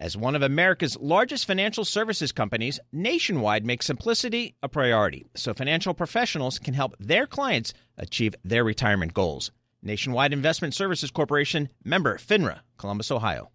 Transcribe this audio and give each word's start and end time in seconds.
As 0.00 0.16
one 0.16 0.36
of 0.36 0.42
America's 0.42 0.96
largest 1.00 1.44
financial 1.44 1.84
services 1.84 2.30
companies, 2.30 2.78
Nationwide 2.92 3.66
makes 3.66 3.86
simplicity 3.86 4.54
a 4.62 4.68
priority 4.68 5.26
so 5.34 5.52
financial 5.52 5.92
professionals 5.92 6.60
can 6.60 6.72
help 6.72 6.94
their 7.00 7.26
clients 7.26 7.74
achieve 7.96 8.36
their 8.44 8.62
retirement 8.62 9.12
goals. 9.12 9.50
Nationwide 9.82 10.32
Investment 10.32 10.72
Services 10.72 11.10
Corporation, 11.10 11.68
member 11.84 12.16
FINRA, 12.16 12.60
Columbus, 12.76 13.10
Ohio. 13.10 13.50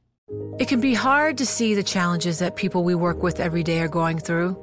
It 0.59 0.67
can 0.67 0.81
be 0.81 0.93
hard 0.93 1.37
to 1.37 1.45
see 1.45 1.75
the 1.75 1.83
challenges 1.83 2.39
that 2.39 2.57
people 2.57 2.83
we 2.83 2.95
work 2.95 3.23
with 3.23 3.39
every 3.39 3.63
day 3.63 3.79
are 3.79 3.87
going 3.87 4.19
through. 4.19 4.57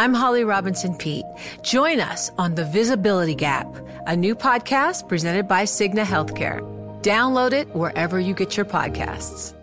I'm 0.00 0.14
Holly 0.14 0.42
Robinson 0.42 0.96
Peete. 0.96 1.26
Join 1.62 2.00
us 2.00 2.30
on 2.38 2.56
The 2.56 2.64
Visibility 2.64 3.36
Gap, 3.36 3.72
a 4.08 4.16
new 4.16 4.34
podcast 4.34 5.08
presented 5.08 5.46
by 5.46 5.62
Cigna 5.62 6.04
Healthcare. 6.04 6.58
Download 7.02 7.52
it 7.52 7.72
wherever 7.72 8.18
you 8.18 8.34
get 8.34 8.56
your 8.56 8.66
podcasts. 8.66 9.54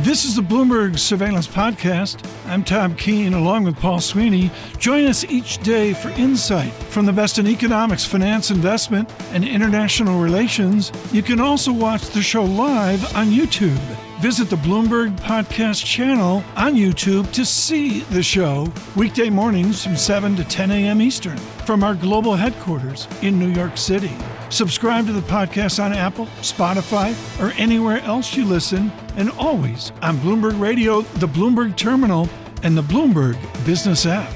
This 0.00 0.26
is 0.26 0.36
the 0.36 0.42
Bloomberg 0.42 0.98
Surveillance 0.98 1.48
Podcast. 1.48 2.22
I'm 2.48 2.62
Tom 2.62 2.94
Keene 2.96 3.32
along 3.32 3.64
with 3.64 3.76
Paul 3.76 3.98
Sweeney. 3.98 4.50
Join 4.78 5.06
us 5.06 5.24
each 5.24 5.56
day 5.58 5.94
for 5.94 6.10
insight 6.10 6.70
from 6.70 7.06
the 7.06 7.14
best 7.14 7.38
in 7.38 7.46
economics, 7.46 8.04
finance, 8.04 8.50
investment, 8.50 9.10
and 9.32 9.42
international 9.42 10.20
relations. 10.20 10.92
You 11.12 11.22
can 11.22 11.40
also 11.40 11.72
watch 11.72 12.02
the 12.10 12.20
show 12.20 12.44
live 12.44 13.02
on 13.16 13.28
YouTube. 13.28 13.80
Visit 14.20 14.50
the 14.50 14.56
Bloomberg 14.56 15.16
Podcast 15.20 15.82
channel 15.82 16.44
on 16.56 16.74
YouTube 16.74 17.32
to 17.32 17.46
see 17.46 18.00
the 18.00 18.22
show 18.22 18.70
weekday 18.96 19.30
mornings 19.30 19.82
from 19.82 19.96
7 19.96 20.36
to 20.36 20.44
10 20.44 20.72
a.m. 20.72 21.00
Eastern 21.00 21.38
from 21.64 21.82
our 21.82 21.94
global 21.94 22.36
headquarters 22.36 23.08
in 23.22 23.38
New 23.38 23.48
York 23.48 23.78
City. 23.78 24.14
Subscribe 24.48 25.06
to 25.06 25.12
the 25.12 25.20
podcast 25.22 25.84
on 25.84 25.92
Apple, 25.92 26.26
Spotify, 26.40 27.12
or 27.42 27.50
anywhere 27.58 27.98
else 28.02 28.36
you 28.36 28.44
listen, 28.44 28.92
and 29.16 29.30
always 29.32 29.90
on 30.02 30.18
Bloomberg 30.18 30.58
Radio, 30.60 31.00
the 31.02 31.26
Bloomberg 31.26 31.76
Terminal, 31.76 32.28
and 32.62 32.76
the 32.76 32.82
Bloomberg 32.82 33.36
Business 33.66 34.06
app. 34.06 34.32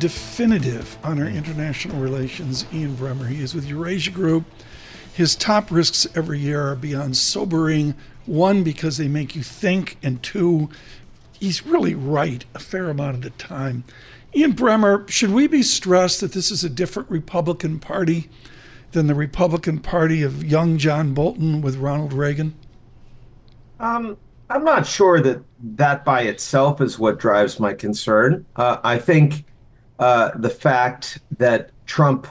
Definitive 0.00 0.98
on 1.04 1.20
our 1.20 1.28
international 1.28 2.00
relations, 2.00 2.66
Ian 2.72 2.96
Bremmer. 2.96 3.28
He 3.28 3.40
is 3.40 3.54
with 3.54 3.68
Eurasia 3.68 4.10
Group. 4.10 4.44
His 5.14 5.36
top 5.36 5.70
risks 5.70 6.08
every 6.16 6.40
year 6.40 6.68
are 6.68 6.76
beyond 6.76 7.16
sobering 7.16 7.94
one, 8.26 8.64
because 8.64 8.96
they 8.96 9.08
make 9.08 9.36
you 9.36 9.44
think, 9.44 9.98
and 10.02 10.20
two, 10.20 10.68
he's 11.38 11.64
really 11.64 11.94
right 11.94 12.44
a 12.56 12.58
fair 12.58 12.90
amount 12.90 13.14
of 13.14 13.22
the 13.22 13.30
time. 13.30 13.84
Ian 14.34 14.52
Bremmer, 14.52 15.08
should 15.08 15.30
we 15.30 15.46
be 15.46 15.62
stressed 15.62 16.20
that 16.20 16.32
this 16.32 16.50
is 16.50 16.64
a 16.64 16.68
different 16.68 17.08
Republican 17.08 17.78
Party 17.78 18.28
than 18.92 19.06
the 19.06 19.14
Republican 19.14 19.78
Party 19.78 20.22
of 20.22 20.44
young 20.44 20.78
John 20.78 21.14
Bolton 21.14 21.60
with 21.60 21.76
Ronald 21.76 22.12
Reagan? 22.12 22.54
Um, 23.78 24.16
I'm 24.50 24.64
not 24.64 24.86
sure 24.86 25.20
that 25.20 25.42
that 25.76 26.04
by 26.04 26.22
itself 26.22 26.80
is 26.80 26.98
what 26.98 27.18
drives 27.18 27.60
my 27.60 27.72
concern. 27.72 28.44
Uh, 28.56 28.78
I 28.82 28.98
think 28.98 29.44
uh, 29.98 30.32
the 30.34 30.50
fact 30.50 31.20
that 31.38 31.70
Trump 31.86 32.26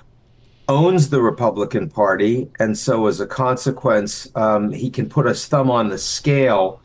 owns 0.67 1.09
the 1.09 1.21
Republican 1.21 1.89
Party, 1.89 2.49
and 2.59 2.77
so 2.77 3.07
as 3.07 3.19
a 3.19 3.27
consequence, 3.27 4.29
um, 4.35 4.71
he 4.71 4.89
can 4.89 5.09
put 5.09 5.25
his 5.25 5.47
thumb 5.47 5.71
on 5.71 5.89
the 5.89 5.97
scale 5.97 6.81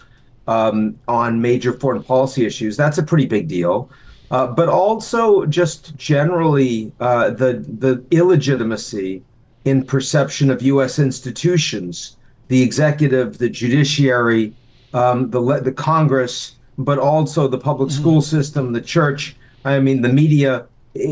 um, 0.47 0.99
on 1.09 1.41
major 1.41 1.73
foreign 1.73 2.03
policy 2.03 2.47
issues. 2.47 2.77
That's 2.77 2.99
a 2.99 3.03
pretty 3.03 3.27
big 3.27 3.49
deal. 3.49 3.91
Uh, 4.31 4.47
but 4.47 4.69
also, 4.69 5.45
just 5.47 5.97
generally, 5.97 6.93
uh, 7.01 7.31
the 7.31 7.65
the 7.79 8.05
illegitimacy 8.11 9.23
in 9.65 9.85
perception 9.85 10.51
of 10.51 10.63
U.S. 10.63 10.99
institutions, 10.99 12.17
the 12.49 12.63
executive, 12.63 13.39
the 13.39 13.49
judiciary, 13.49 14.55
um, 14.93 15.31
the 15.31 15.41
the 15.61 15.73
Congress, 15.73 16.57
but 16.79 16.99
also 16.99 17.49
the 17.49 17.59
public 17.59 17.89
mm-hmm. 17.89 18.01
school 18.01 18.23
system, 18.23 18.73
the 18.73 18.81
church. 18.81 19.37
I 19.65 19.81
mean, 19.81 20.03
the 20.03 20.11
media 20.11 20.67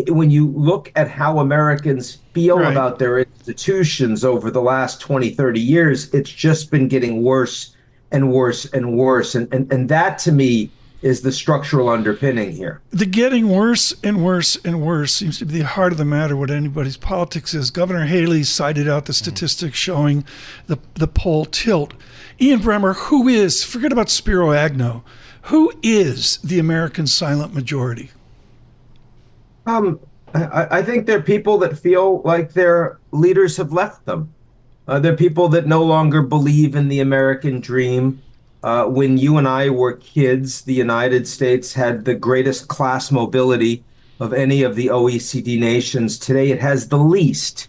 when 0.09 0.31
you 0.31 0.49
look 0.49 0.93
at 0.95 1.11
how 1.11 1.41
Americans 1.41 2.19
feel 2.35 2.59
right. 2.59 2.71
about 2.71 2.99
their 2.99 3.19
institutions 3.19 4.25
over 4.25 4.51
the 4.51 4.62
last 4.62 5.01
20, 5.01 5.31
30 5.31 5.61
years, 5.61 6.12
it's 6.15 6.31
just 6.31 6.71
been 6.71 6.87
getting 6.87 7.23
worse 7.23 7.75
and 8.12 8.33
worse 8.33 8.65
and 8.67 8.97
worse. 8.97 9.35
And, 9.35 9.53
and, 9.53 9.73
and 9.73 9.89
that 9.89 10.19
to 10.21 10.33
me 10.33 10.71
is 11.03 11.23
the 11.23 11.33
structural 11.33 11.89
underpinning 11.89 12.53
here. 12.53 12.81
The 12.91 13.07
getting 13.07 13.49
worse 13.49 13.93
and 14.05 14.25
worse 14.25 14.57
and 14.65 14.81
worse 14.81 15.15
seems 15.15 15.39
to 15.39 15.45
be 15.45 15.59
the 15.59 15.67
heart 15.67 15.93
of 15.93 15.99
the 15.99 16.05
matter, 16.05 16.37
what 16.37 16.51
anybody's 16.51 16.97
politics 16.97 17.55
is. 17.55 17.71
Governor 17.71 18.07
Haley 18.07 18.45
cited 18.45 18.89
out 18.89 19.07
the 19.07 19.12
statistics 19.12 19.77
showing 19.77 20.25
the, 20.69 20.79
the 20.95 21.09
poll 21.09 21.45
tilt. 21.45 21.95
Ian 22.41 22.61
Bremmer, 22.61 22.95
who 22.95 23.29
is, 23.29 23.65
forget 23.65 23.93
about 23.93 24.09
Spiro 24.09 24.53
Agnew, 24.53 25.03
who 25.43 25.73
is 25.83 26.39
the 26.39 26.59
American 26.59 27.07
silent 27.07 27.53
majority? 27.53 28.11
Um, 29.67 30.01
I, 30.35 30.79
I 30.79 30.83
think 30.83 31.07
they're 31.07 31.23
people 31.23 31.59
that 31.59 31.79
feel 31.79 32.23
like 32.23 32.53
their 32.53 32.99
leaders 33.11 33.57
have 33.57 33.73
left 33.73 34.07
them. 34.07 34.33
Uh, 34.89 34.99
they're 34.99 35.17
people 35.17 35.49
that 35.49 35.67
no 35.67 35.83
longer 35.83 36.23
believe 36.23 36.75
in 36.75 36.89
the 36.89 37.01
American 37.01 37.61
dream. 37.61 38.23
Uh, 38.62 38.87
when 38.87 39.19
you 39.19 39.39
and 39.39 39.49
I 39.49 39.71
were 39.71 39.95
kids, 39.95 40.62
the 40.62 40.75
United 40.75 41.27
States 41.27 41.73
had 41.73 42.05
the 42.05 42.15
greatest 42.15 42.69
class 42.69 43.11
mobility 43.11 43.83
of 44.21 44.33
any 44.33 44.62
of 44.62 44.77
the 44.77 44.87
OECD 44.87 45.59
nations. 45.59 46.19
Today, 46.19 46.50
it 46.50 46.61
has 46.61 46.89
the 46.89 46.99
least. 46.99 47.69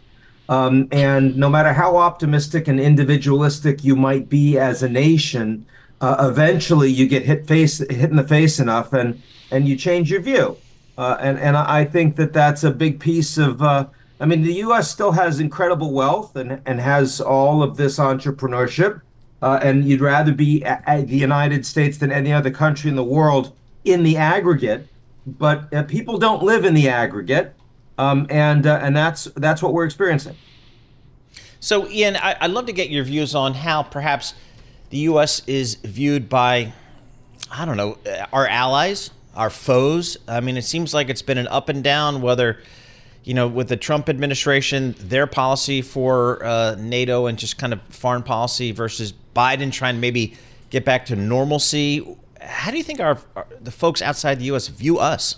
Um, 0.49 0.87
and 0.91 1.35
no 1.35 1.49
matter 1.49 1.73
how 1.73 1.97
optimistic 1.97 2.67
and 2.67 2.79
individualistic 2.79 3.83
you 3.83 3.95
might 3.95 4.29
be 4.29 4.57
as 4.59 4.83
a 4.83 4.89
nation, 4.89 5.65
uh, 5.99 6.29
eventually 6.29 6.91
you 6.91 7.07
get 7.07 7.23
hit 7.23 7.47
face 7.47 7.77
hit 7.79 8.09
in 8.09 8.17
the 8.17 8.27
face 8.27 8.59
enough, 8.59 8.93
and 8.93 9.21
and 9.51 9.67
you 9.67 9.75
change 9.75 10.11
your 10.11 10.21
view. 10.21 10.57
Uh, 10.97 11.17
and 11.19 11.39
and 11.39 11.57
I 11.57 11.85
think 11.85 12.17
that 12.17 12.33
that's 12.33 12.63
a 12.63 12.71
big 12.71 12.99
piece 12.99 13.37
of. 13.37 13.61
Uh, 13.61 13.87
I 14.19 14.25
mean, 14.25 14.43
the 14.43 14.53
U.S. 14.65 14.91
still 14.91 15.13
has 15.13 15.39
incredible 15.39 15.91
wealth 15.91 16.35
and 16.35 16.61
and 16.65 16.79
has 16.79 17.21
all 17.21 17.63
of 17.63 17.77
this 17.77 17.97
entrepreneurship, 17.97 19.01
uh, 19.43 19.59
and 19.61 19.85
you'd 19.85 20.01
rather 20.01 20.31
be 20.31 20.63
at 20.63 21.07
the 21.07 21.17
United 21.17 21.65
States 21.65 21.97
than 21.97 22.11
any 22.11 22.31
other 22.31 22.49
country 22.49 22.89
in 22.89 22.95
the 22.95 23.03
world 23.03 23.53
in 23.83 24.03
the 24.03 24.17
aggregate. 24.17 24.87
But 25.27 25.73
uh, 25.73 25.83
people 25.83 26.17
don't 26.17 26.41
live 26.43 26.65
in 26.65 26.73
the 26.73 26.89
aggregate, 26.89 27.53
um, 27.97 28.25
and 28.29 28.65
uh, 28.65 28.79
and 28.81 28.95
that's 28.95 29.25
that's 29.35 29.61
what 29.61 29.73
we're 29.73 29.85
experiencing. 29.85 30.35
So, 31.59 31.87
Ian, 31.89 32.17
I, 32.17 32.35
I'd 32.41 32.51
love 32.51 32.65
to 32.65 32.73
get 32.73 32.89
your 32.89 33.03
views 33.03 33.35
on 33.35 33.53
how 33.53 33.83
perhaps 33.83 34.33
the 34.89 34.97
U.S. 34.97 35.41
is 35.47 35.75
viewed 35.75 36.27
by, 36.27 36.73
I 37.49 37.63
don't 37.65 37.77
know, 37.77 37.97
our 38.33 38.47
allies 38.47 39.11
our 39.35 39.49
foes. 39.49 40.17
I 40.27 40.39
mean, 40.41 40.57
it 40.57 40.63
seems 40.63 40.93
like 40.93 41.09
it's 41.09 41.21
been 41.21 41.37
an 41.37 41.47
up 41.47 41.69
and 41.69 41.83
down, 41.83 42.21
whether, 42.21 42.59
you 43.23 43.33
know, 43.33 43.47
with 43.47 43.69
the 43.69 43.77
Trump 43.77 44.09
administration, 44.09 44.95
their 44.99 45.27
policy 45.27 45.81
for 45.81 46.43
uh, 46.43 46.75
NATO 46.75 47.25
and 47.25 47.37
just 47.37 47.57
kind 47.57 47.73
of 47.73 47.81
foreign 47.83 48.23
policy 48.23 48.71
versus 48.71 49.13
Biden 49.35 49.71
trying 49.71 49.95
to 49.95 50.01
maybe 50.01 50.35
get 50.69 50.85
back 50.85 51.05
to 51.07 51.15
normalcy. 51.15 52.17
How 52.41 52.71
do 52.71 52.77
you 52.77 52.83
think 52.83 52.99
our, 52.99 53.19
our 53.35 53.47
the 53.61 53.71
folks 53.71 54.01
outside 54.01 54.39
the 54.39 54.45
U.S. 54.45 54.67
view 54.67 54.99
us? 54.99 55.37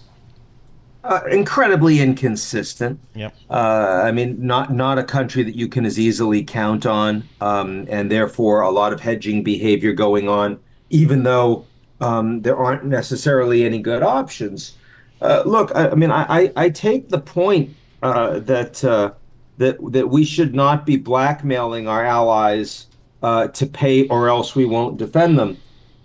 Uh, 1.04 1.22
incredibly 1.30 2.00
inconsistent. 2.00 3.00
Yep. 3.14 3.36
Uh, 3.48 4.02
I 4.04 4.12
mean, 4.12 4.38
not 4.46 4.74
not 4.74 4.98
a 4.98 5.04
country 5.04 5.44
that 5.44 5.56
you 5.56 5.68
can 5.68 5.86
as 5.86 6.00
easily 6.00 6.44
count 6.44 6.86
on, 6.86 7.30
um, 7.42 7.86
and 7.90 8.10
therefore 8.10 8.62
a 8.62 8.72
lot 8.72 8.92
of 8.92 9.02
hedging 9.02 9.44
behavior 9.44 9.94
going 9.94 10.28
on. 10.28 10.60
Even 10.90 11.24
though 11.24 11.66
um, 12.02 12.42
there 12.42 12.58
aren't 12.58 12.86
necessarily 12.86 13.66
any 13.66 13.80
good 13.80 14.04
options. 14.04 14.78
Uh, 15.22 15.44
look, 15.46 15.72
I, 15.76 15.90
I, 15.90 15.96
mean, 15.96 16.12
I, 16.12 16.52
I 16.56 16.70
take 16.70 17.10
the 17.10 17.20
point 17.20 17.76
uh, 18.04 18.40
that 18.40 18.84
uh, 18.84 19.12
that 19.58 19.78
that 19.92 20.10
we 20.10 20.26
should 20.26 20.54
not 20.54 20.86
be 20.86 20.98
blackmailing 20.98 21.88
our 21.88 22.04
allies 22.04 22.88
uh, 23.26 23.48
to 23.48 23.66
pay, 23.66 24.08
or 24.08 24.30
else 24.30 24.54
we 24.54 24.66
won't 24.66 24.98
defend 24.98 25.40
them. 25.40 25.58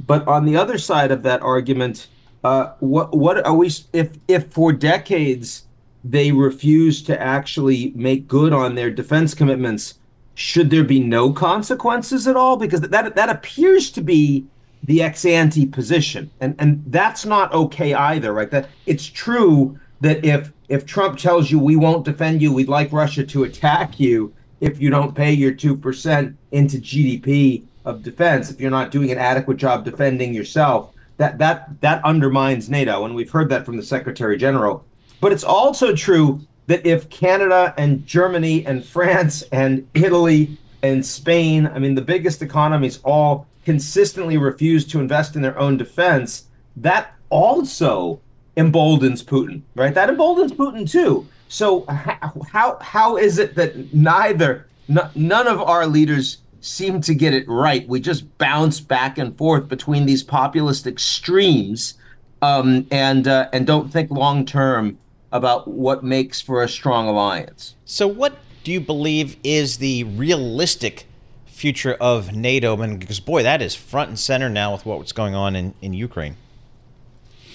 But 0.07 0.27
on 0.27 0.47
the 0.47 0.57
other 0.57 0.79
side 0.79 1.11
of 1.11 1.23
that 1.25 1.43
argument, 1.43 2.09
uh, 2.43 2.73
what 2.81 3.15
what 3.15 3.45
are 3.45 3.55
we? 3.55 3.71
If 3.93 4.17
if 4.27 4.51
for 4.51 4.73
decades 4.73 5.65
they 6.03 6.33
refuse 6.33 7.03
to 7.03 7.21
actually 7.21 7.93
make 7.95 8.27
good 8.27 8.55
on 8.55 8.75
their 8.75 8.91
defense 8.91 9.35
commitments, 9.35 9.99
should 10.35 10.71
there 10.71 10.83
be 10.83 10.99
no 10.99 11.31
consequences 11.31 12.27
at 12.27 12.37
all? 12.37 12.57
Because 12.57 12.81
that 12.81 13.15
that 13.15 13.29
appears 13.29 13.91
to 13.91 14.01
be 14.01 14.47
the 14.83 15.03
ex 15.03 15.27
ante 15.27 15.67
position, 15.67 16.31
and 16.41 16.55
and 16.59 16.83
that's 16.87 17.27
not 17.27 17.53
okay 17.53 17.93
either, 17.93 18.33
right? 18.33 18.51
That 18.51 18.71
it's 18.87 19.05
true 19.05 19.79
that 20.01 20.25
if 20.25 20.55
if 20.71 20.87
Trump 20.87 21.19
tells 21.19 21.51
you 21.51 21.59
we 21.59 21.77
won't 21.77 22.07
defend 22.07 22.41
you, 22.41 22.51
we'd 22.51 22.71
like 22.71 22.91
Russia 22.91 23.25
to 23.27 23.45
attack 23.45 24.01
you 24.01 24.33
if 24.61 24.81
you 24.81 24.91
don't 24.91 25.15
pay 25.15 25.33
your 25.33 25.53
two 25.53 25.77
percent 25.77 26.37
into 26.53 26.79
GDP 26.79 27.65
of 27.85 28.03
defense, 28.03 28.51
if 28.51 28.61
you're 28.61 28.71
not 28.71 28.91
doing 28.91 29.11
an 29.11 29.19
adequate 29.19 29.57
job 29.57 29.85
defending 29.85 30.35
yourself, 30.35 30.95
that 31.17 31.39
that 31.39 31.81
that 31.81 32.05
undermines 32.05 32.71
NATO, 32.71 33.05
and 33.05 33.15
we've 33.15 33.31
heard 33.31 33.49
that 33.51 33.65
from 33.65 33.77
the 33.77 33.83
Secretary 33.83 34.37
General. 34.37 34.85
But 35.21 35.33
it's 35.33 35.45
also 35.45 35.95
true 35.95 36.41
that 36.67 36.87
if 36.87 37.11
Canada 37.11 37.75
and 37.77 38.07
Germany 38.07 38.65
and 38.67 38.85
France 38.97 39.43
and 39.53 39.89
Italy 39.95 40.57
and 40.83 41.05
Spain, 41.05 41.67
I 41.67 41.79
mean, 41.79 41.95
the 41.95 42.03
biggest 42.03 42.43
economies 42.43 43.01
all 43.05 43.47
consistently 43.65 44.39
refuse 44.39 44.87
to 44.87 45.01
invest 45.01 45.37
in 45.37 45.43
their 45.43 45.59
own 45.59 45.77
defense. 45.77 46.45
That 46.77 47.15
also 47.29 48.21
emboldens 48.57 49.23
Putin, 49.23 49.63
right? 49.75 49.95
That 49.95 50.09
emboldens 50.09 50.53
Putin 50.53 50.91
too. 50.91 51.27
So 51.51 51.85
how 51.89 52.79
how 52.81 53.17
is 53.17 53.39
it 53.39 53.57
that 53.57 53.93
neither 53.93 54.69
n- 54.89 55.11
none 55.17 55.49
of 55.49 55.61
our 55.61 55.85
leaders 55.85 56.39
seem 56.61 57.01
to 57.01 57.13
get 57.13 57.35
it 57.35 57.45
right? 57.49 57.87
We 57.89 57.99
just 57.99 58.39
bounce 58.39 58.79
back 58.79 59.19
and 59.19 59.37
forth 59.37 59.67
between 59.67 60.07
these 60.07 60.23
populist 60.23 60.87
extremes, 60.87 61.95
um, 62.41 62.87
and 62.93 63.27
uh, 63.27 63.49
and 63.53 63.67
don't 63.67 63.93
think 63.93 64.13
long 64.13 64.47
term 64.47 64.99
about 65.33 65.67
what 65.67 66.05
makes 66.05 66.41
for 66.41 66.63
a 66.63 66.69
strong 66.69 67.09
alliance. 67.09 67.75
So 67.85 68.07
what 68.07 68.39
do 68.63 68.71
you 68.71 68.81
believe 68.81 69.37
is 69.43 69.79
the 69.79 70.05
realistic 70.05 71.07
future 71.47 71.95
of 71.95 72.33
NATO? 72.33 72.77
Mean, 72.77 72.99
because 72.99 73.19
boy, 73.19 73.43
that 73.43 73.61
is 73.61 73.75
front 73.75 74.09
and 74.11 74.19
center 74.19 74.49
now 74.49 74.71
with 74.73 74.87
what's 74.87 75.13
going 75.13 75.35
on 75.35 75.57
in, 75.57 75.75
in 75.83 75.95
Ukraine. 75.95 76.37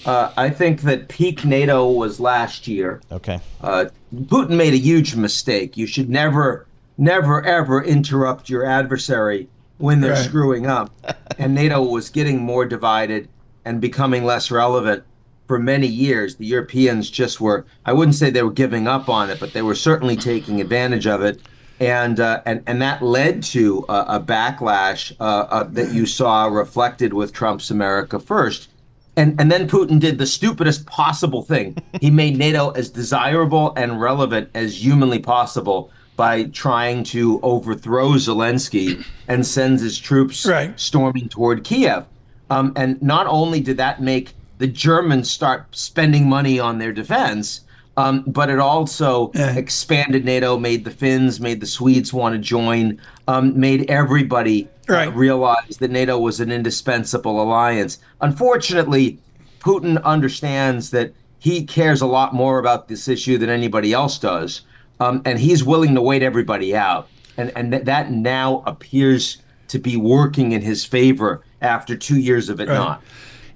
Uh, 0.06 0.32
I 0.36 0.50
think 0.50 0.82
that 0.82 1.08
peak 1.08 1.44
NATO 1.44 1.90
was 1.90 2.20
last 2.20 2.68
year. 2.68 3.00
Okay. 3.10 3.40
Uh, 3.60 3.86
Putin 4.14 4.56
made 4.56 4.72
a 4.72 4.78
huge 4.78 5.16
mistake. 5.16 5.76
You 5.76 5.86
should 5.86 6.08
never, 6.08 6.66
never, 6.96 7.44
ever 7.44 7.82
interrupt 7.82 8.48
your 8.48 8.64
adversary 8.64 9.48
when 9.78 10.00
they're 10.00 10.12
right. 10.12 10.24
screwing 10.24 10.66
up. 10.66 10.92
and 11.38 11.54
NATO 11.54 11.82
was 11.82 12.08
getting 12.08 12.40
more 12.40 12.64
divided 12.64 13.28
and 13.64 13.80
becoming 13.80 14.24
less 14.24 14.48
relevant 14.52 15.02
for 15.48 15.58
many 15.58 15.88
years. 15.88 16.36
The 16.36 16.46
Europeans 16.46 17.10
just 17.10 17.40
were, 17.40 17.66
I 17.84 17.92
wouldn't 17.92 18.14
say 18.14 18.30
they 18.30 18.44
were 18.44 18.52
giving 18.52 18.86
up 18.86 19.08
on 19.08 19.28
it, 19.28 19.40
but 19.40 19.52
they 19.54 19.62
were 19.62 19.74
certainly 19.74 20.16
taking 20.16 20.60
advantage 20.60 21.08
of 21.08 21.20
it. 21.22 21.40
And, 21.80 22.20
uh, 22.20 22.42
and, 22.46 22.62
and 22.68 22.80
that 22.80 23.02
led 23.02 23.42
to 23.44 23.84
a, 23.88 24.04
a 24.08 24.20
backlash 24.20 25.12
uh, 25.18 25.24
uh, 25.24 25.64
that 25.64 25.92
you 25.92 26.06
saw 26.06 26.46
reflected 26.46 27.12
with 27.12 27.32
Trump's 27.32 27.72
America 27.72 28.20
First 28.20 28.70
and 29.16 29.40
and 29.40 29.50
then 29.50 29.68
Putin 29.68 29.98
did 29.98 30.18
the 30.18 30.26
stupidest 30.26 30.86
possible 30.86 31.42
thing. 31.42 31.76
He 32.00 32.10
made 32.10 32.36
NATO 32.36 32.70
as 32.70 32.90
desirable 32.90 33.72
and 33.76 34.00
relevant 34.00 34.50
as 34.54 34.84
humanly 34.84 35.18
possible 35.18 35.90
by 36.16 36.44
trying 36.44 37.04
to 37.04 37.40
overthrow 37.42 38.10
Zelensky 38.12 39.04
and 39.28 39.46
sends 39.46 39.82
his 39.82 39.98
troops 39.98 40.46
right. 40.46 40.78
storming 40.78 41.28
toward 41.28 41.62
Kiev. 41.64 42.06
Um, 42.48 42.72
and 42.76 43.00
not 43.02 43.26
only 43.26 43.60
did 43.60 43.76
that 43.76 44.00
make 44.00 44.34
the 44.58 44.66
Germans 44.66 45.30
start 45.30 45.66
spending 45.76 46.28
money 46.28 46.58
on 46.58 46.78
their 46.78 46.92
defense, 46.92 47.60
um, 47.96 48.24
but 48.26 48.50
it 48.50 48.58
also 48.58 49.30
yeah. 49.34 49.56
expanded 49.56 50.24
NATO, 50.24 50.58
made 50.58 50.84
the 50.84 50.90
Finns, 50.90 51.40
made 51.40 51.60
the 51.60 51.66
Swedes 51.66 52.12
want 52.12 52.34
to 52.34 52.38
join, 52.38 53.00
um, 53.26 53.58
made 53.58 53.90
everybody 53.90 54.68
uh, 54.88 54.92
right. 54.92 55.08
uh, 55.08 55.12
realize 55.12 55.78
that 55.78 55.90
NATO 55.90 56.18
was 56.18 56.40
an 56.40 56.52
indispensable 56.52 57.40
alliance. 57.42 57.98
Unfortunately, 58.20 59.18
Putin 59.60 60.02
understands 60.04 60.90
that 60.90 61.12
he 61.38 61.64
cares 61.64 62.00
a 62.00 62.06
lot 62.06 62.34
more 62.34 62.58
about 62.58 62.88
this 62.88 63.08
issue 63.08 63.38
than 63.38 63.48
anybody 63.48 63.92
else 63.92 64.18
does, 64.18 64.62
um, 65.00 65.22
and 65.24 65.38
he's 65.38 65.64
willing 65.64 65.94
to 65.94 66.02
wait 66.02 66.22
everybody 66.22 66.76
out. 66.76 67.08
And 67.36 67.52
and 67.56 67.72
th- 67.72 67.84
that 67.84 68.10
now 68.10 68.62
appears 68.66 69.38
to 69.68 69.78
be 69.78 69.96
working 69.96 70.52
in 70.52 70.62
his 70.62 70.84
favor 70.84 71.42
after 71.60 71.96
two 71.96 72.18
years 72.18 72.48
of 72.48 72.60
it 72.60 72.68
right. 72.68 72.74
not. 72.74 73.02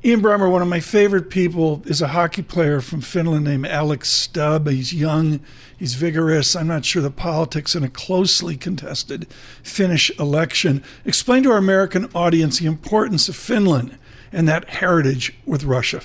Ian 0.02 0.22
Bremmer, 0.22 0.50
one 0.50 0.62
of 0.62 0.68
my 0.68 0.80
favorite 0.80 1.28
people, 1.28 1.82
is 1.84 2.00
a 2.00 2.08
hockey 2.08 2.40
player 2.40 2.80
from 2.80 3.02
Finland 3.02 3.44
named 3.44 3.66
Alex 3.66 4.08
Stubb. 4.08 4.66
He's 4.66 4.94
young, 4.94 5.40
he's 5.76 5.92
vigorous. 5.92 6.56
I'm 6.56 6.68
not 6.68 6.86
sure 6.86 7.02
the 7.02 7.10
politics 7.10 7.74
in 7.74 7.84
a 7.84 7.88
closely 7.90 8.56
contested 8.56 9.26
Finnish 9.62 10.10
election. 10.18 10.82
Explain 11.04 11.42
to 11.42 11.50
our 11.50 11.58
American 11.58 12.08
audience 12.14 12.60
the 12.60 12.66
importance 12.66 13.28
of 13.28 13.36
Finland 13.36 13.98
and 14.32 14.48
that 14.48 14.70
heritage 14.70 15.34
with 15.44 15.64
Russia. 15.64 16.00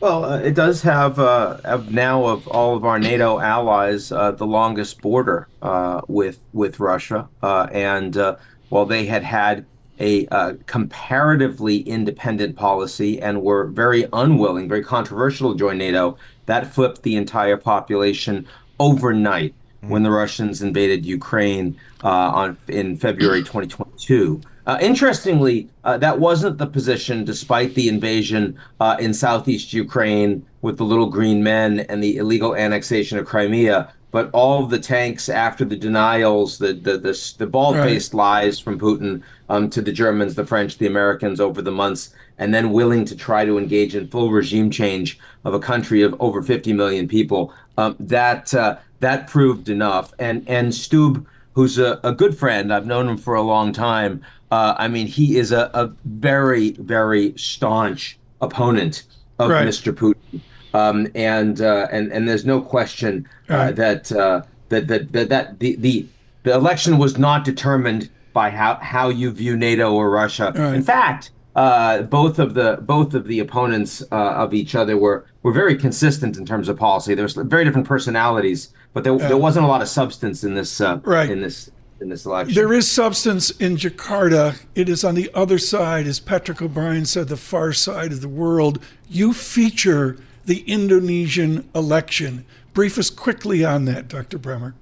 Well, 0.00 0.24
uh, 0.24 0.38
it 0.40 0.54
does 0.54 0.82
have, 0.82 1.20
uh, 1.20 1.58
have, 1.64 1.92
now 1.92 2.24
of 2.24 2.48
all 2.48 2.74
of 2.74 2.84
our 2.84 2.98
NATO 2.98 3.38
allies 3.38 4.10
uh, 4.10 4.32
the 4.32 4.46
longest 4.46 5.00
border 5.00 5.46
uh, 5.62 6.00
with 6.08 6.40
with 6.52 6.80
Russia, 6.80 7.28
uh, 7.44 7.68
and 7.70 8.16
uh, 8.16 8.36
while 8.70 8.86
they 8.86 9.06
had 9.06 9.22
had 9.22 9.66
a 10.00 10.26
uh, 10.28 10.54
comparatively 10.66 11.78
independent 11.78 12.56
policy 12.56 13.20
and 13.20 13.42
were 13.42 13.66
very 13.66 14.06
unwilling, 14.12 14.68
very 14.68 14.82
controversial 14.82 15.52
to 15.52 15.58
join 15.58 15.78
NATO, 15.78 16.16
that 16.46 16.72
flipped 16.72 17.02
the 17.02 17.16
entire 17.16 17.56
population 17.56 18.46
overnight 18.80 19.52
mm-hmm. 19.52 19.90
when 19.90 20.02
the 20.02 20.10
Russians 20.10 20.62
invaded 20.62 21.06
Ukraine 21.06 21.78
uh, 22.02 22.08
on 22.08 22.56
in 22.68 22.96
February 22.96 23.40
2022. 23.40 24.40
Uh, 24.64 24.78
interestingly, 24.80 25.68
uh, 25.82 25.98
that 25.98 26.20
wasn't 26.20 26.58
the 26.58 26.66
position 26.66 27.24
despite 27.24 27.74
the 27.74 27.88
invasion 27.88 28.56
uh, 28.80 28.96
in 29.00 29.12
southeast 29.12 29.72
Ukraine 29.72 30.46
with 30.62 30.78
the 30.78 30.84
little 30.84 31.08
green 31.10 31.42
men 31.42 31.80
and 31.80 32.02
the 32.02 32.16
illegal 32.16 32.54
annexation 32.54 33.18
of 33.18 33.26
Crimea 33.26 33.92
but 34.12 34.30
all 34.32 34.62
of 34.62 34.70
the 34.70 34.78
tanks 34.78 35.28
after 35.28 35.64
the 35.64 35.74
denials, 35.74 36.58
the 36.58 36.74
the 36.74 36.98
the, 36.98 37.34
the 37.38 37.46
bald-faced 37.46 38.12
right. 38.12 38.18
lies 38.18 38.60
from 38.60 38.78
Putin 38.78 39.22
um, 39.48 39.68
to 39.70 39.82
the 39.82 39.90
Germans, 39.90 40.36
the 40.36 40.46
French, 40.46 40.78
the 40.78 40.86
Americans 40.86 41.40
over 41.40 41.60
the 41.60 41.72
months, 41.72 42.14
and 42.38 42.54
then 42.54 42.72
willing 42.72 43.04
to 43.06 43.16
try 43.16 43.44
to 43.44 43.58
engage 43.58 43.96
in 43.96 44.06
full 44.06 44.30
regime 44.30 44.70
change 44.70 45.18
of 45.44 45.54
a 45.54 45.58
country 45.58 46.02
of 46.02 46.14
over 46.20 46.42
50 46.42 46.72
million 46.74 47.08
people, 47.08 47.52
um, 47.78 47.96
that 47.98 48.54
uh, 48.54 48.76
that 49.00 49.26
proved 49.26 49.68
enough. 49.68 50.12
And 50.18 50.46
and 50.46 50.74
Stubb, 50.74 51.26
who's 51.54 51.78
a, 51.78 51.98
a 52.04 52.12
good 52.12 52.36
friend, 52.36 52.72
I've 52.72 52.86
known 52.86 53.08
him 53.08 53.16
for 53.16 53.34
a 53.34 53.42
long 53.42 53.72
time. 53.72 54.22
Uh, 54.50 54.74
I 54.76 54.88
mean, 54.88 55.06
he 55.06 55.38
is 55.38 55.52
a, 55.52 55.70
a 55.72 55.86
very 56.04 56.72
very 56.72 57.32
staunch 57.38 58.18
opponent 58.42 59.04
of 59.38 59.50
right. 59.50 59.66
Mr. 59.66 59.92
Putin. 59.92 60.40
Um, 60.74 61.08
and 61.14 61.60
uh, 61.60 61.88
and 61.90 62.10
and 62.12 62.28
there's 62.28 62.46
no 62.46 62.60
question 62.60 63.28
uh, 63.50 63.54
right. 63.54 63.76
that, 63.76 64.10
uh, 64.12 64.42
that 64.70 64.88
that 64.88 65.12
that 65.12 65.28
that 65.28 65.58
the, 65.60 65.76
the 65.76 66.06
the 66.44 66.54
election 66.54 66.98
was 66.98 67.18
not 67.18 67.44
determined 67.44 68.10
by 68.32 68.50
how 68.50 68.76
how 68.76 69.08
you 69.08 69.30
view 69.30 69.56
NATO 69.56 69.92
or 69.92 70.10
Russia. 70.10 70.52
Right. 70.54 70.74
In 70.74 70.82
fact, 70.82 71.30
uh, 71.54 72.02
both 72.02 72.38
of 72.38 72.54
the 72.54 72.78
both 72.80 73.14
of 73.14 73.26
the 73.26 73.40
opponents 73.40 74.02
uh, 74.10 74.14
of 74.14 74.54
each 74.54 74.74
other 74.74 74.96
were 74.96 75.26
were 75.42 75.52
very 75.52 75.76
consistent 75.76 76.36
in 76.36 76.46
terms 76.46 76.68
of 76.68 76.78
policy. 76.78 77.14
There 77.14 77.24
was 77.24 77.34
very 77.34 77.64
different 77.64 77.86
personalities, 77.86 78.72
but 78.94 79.04
there, 79.04 79.16
there 79.18 79.36
wasn't 79.36 79.66
a 79.66 79.68
lot 79.68 79.82
of 79.82 79.88
substance 79.88 80.44
in 80.44 80.54
this 80.54 80.80
uh, 80.80 81.00
right. 81.04 81.30
in 81.30 81.42
this 81.42 81.70
in 82.00 82.08
this 82.08 82.24
election. 82.24 82.54
There 82.54 82.72
is 82.72 82.90
substance 82.90 83.50
in 83.50 83.76
Jakarta. 83.76 84.60
It 84.74 84.88
is 84.88 85.04
on 85.04 85.14
the 85.14 85.30
other 85.34 85.58
side, 85.58 86.06
as 86.06 86.20
Patrick 86.20 86.62
O'Brian 86.62 87.04
said, 87.04 87.28
the 87.28 87.36
far 87.36 87.72
side 87.72 88.12
of 88.12 88.20
the 88.20 88.28
world. 88.28 88.78
You 89.08 89.32
feature 89.32 90.16
the 90.44 90.60
Indonesian 90.66 91.68
election. 91.74 92.44
Brief 92.74 92.98
us 92.98 93.10
quickly 93.10 93.64
on 93.64 93.84
that, 93.86 94.08
Dr. 94.08 94.38
Bremmer. 94.38 94.74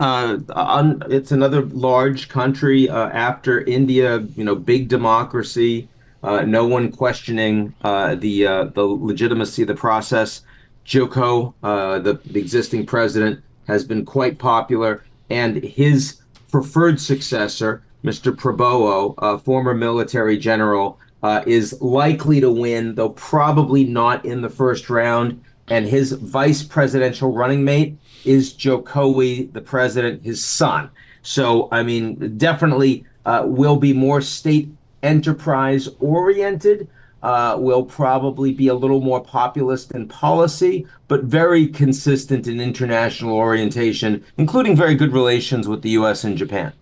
Uh, 0.00 0.38
on, 0.50 1.02
it's 1.10 1.32
another 1.32 1.62
large 1.62 2.28
country 2.28 2.88
uh, 2.88 3.08
after 3.08 3.62
India, 3.62 4.18
you 4.36 4.44
know, 4.44 4.54
big 4.54 4.88
democracy, 4.88 5.88
uh, 6.22 6.42
no 6.42 6.66
one 6.66 6.90
questioning 6.90 7.74
uh, 7.82 8.14
the 8.16 8.46
uh, 8.46 8.64
the 8.64 8.82
legitimacy 8.82 9.62
of 9.62 9.68
the 9.68 9.74
process. 9.74 10.42
Joko, 10.84 11.54
uh, 11.62 11.98
the, 11.98 12.14
the 12.24 12.40
existing 12.40 12.86
president, 12.86 13.42
has 13.66 13.84
been 13.84 14.04
quite 14.04 14.38
popular, 14.38 15.04
and 15.28 15.62
his 15.62 16.20
preferred 16.50 16.98
successor, 16.98 17.82
Mr. 18.02 18.34
Prabowo, 18.34 19.14
a 19.18 19.38
former 19.38 19.74
military 19.74 20.38
general, 20.38 20.98
uh, 21.22 21.42
is 21.46 21.80
likely 21.80 22.40
to 22.40 22.50
win, 22.50 22.94
though 22.94 23.10
probably 23.10 23.84
not 23.84 24.24
in 24.24 24.42
the 24.42 24.50
first 24.50 24.88
round. 24.88 25.42
And 25.68 25.86
his 25.86 26.12
vice 26.12 26.62
presidential 26.62 27.32
running 27.32 27.64
mate 27.64 27.98
is 28.24 28.54
Jokowi, 28.54 29.52
the 29.52 29.60
president, 29.60 30.22
his 30.22 30.44
son. 30.44 30.90
So, 31.22 31.68
I 31.70 31.82
mean, 31.82 32.38
definitely 32.38 33.04
uh, 33.26 33.44
will 33.46 33.76
be 33.76 33.92
more 33.92 34.20
state 34.20 34.70
enterprise 35.02 35.88
oriented. 36.00 36.88
Uh, 37.20 37.56
will 37.58 37.82
probably 37.82 38.52
be 38.52 38.68
a 38.68 38.74
little 38.74 39.00
more 39.00 39.20
populist 39.20 39.90
in 39.90 40.06
policy, 40.06 40.86
but 41.08 41.24
very 41.24 41.66
consistent 41.66 42.46
in 42.46 42.60
international 42.60 43.32
orientation, 43.36 44.24
including 44.36 44.76
very 44.76 44.94
good 44.94 45.12
relations 45.12 45.66
with 45.66 45.82
the 45.82 45.90
U.S. 45.90 46.22
and 46.22 46.38
Japan. 46.38 46.72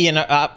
Ian, 0.00 0.16
uh, 0.16 0.48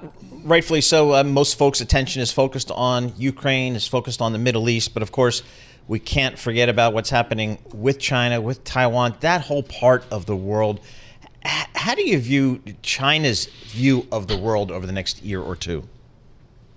rightfully 0.43 0.79
so. 0.79 1.13
Uh, 1.13 1.23
most 1.23 1.57
folks' 1.57 1.81
attention 1.81 2.21
is 2.21 2.31
focused 2.31 2.71
on 2.71 3.13
Ukraine, 3.17 3.75
is 3.75 3.87
focused 3.87 4.21
on 4.21 4.31
the 4.31 4.39
Middle 4.39 4.69
East, 4.69 4.93
but 4.93 5.03
of 5.03 5.11
course, 5.11 5.43
we 5.87 5.99
can't 5.99 6.39
forget 6.39 6.69
about 6.69 6.93
what's 6.93 7.09
happening 7.09 7.57
with 7.73 7.99
China, 7.99 8.39
with 8.39 8.63
Taiwan, 8.63 9.15
that 9.19 9.41
whole 9.41 9.63
part 9.63 10.05
of 10.09 10.25
the 10.27 10.35
world. 10.35 10.79
H- 11.45 11.67
how 11.75 11.93
do 11.93 12.07
you 12.07 12.19
view 12.19 12.61
China's 12.81 13.47
view 13.47 14.07
of 14.13 14.27
the 14.27 14.37
world 14.37 14.71
over 14.71 14.87
the 14.87 14.93
next 14.93 15.21
year 15.23 15.41
or 15.41 15.57
two? 15.57 15.89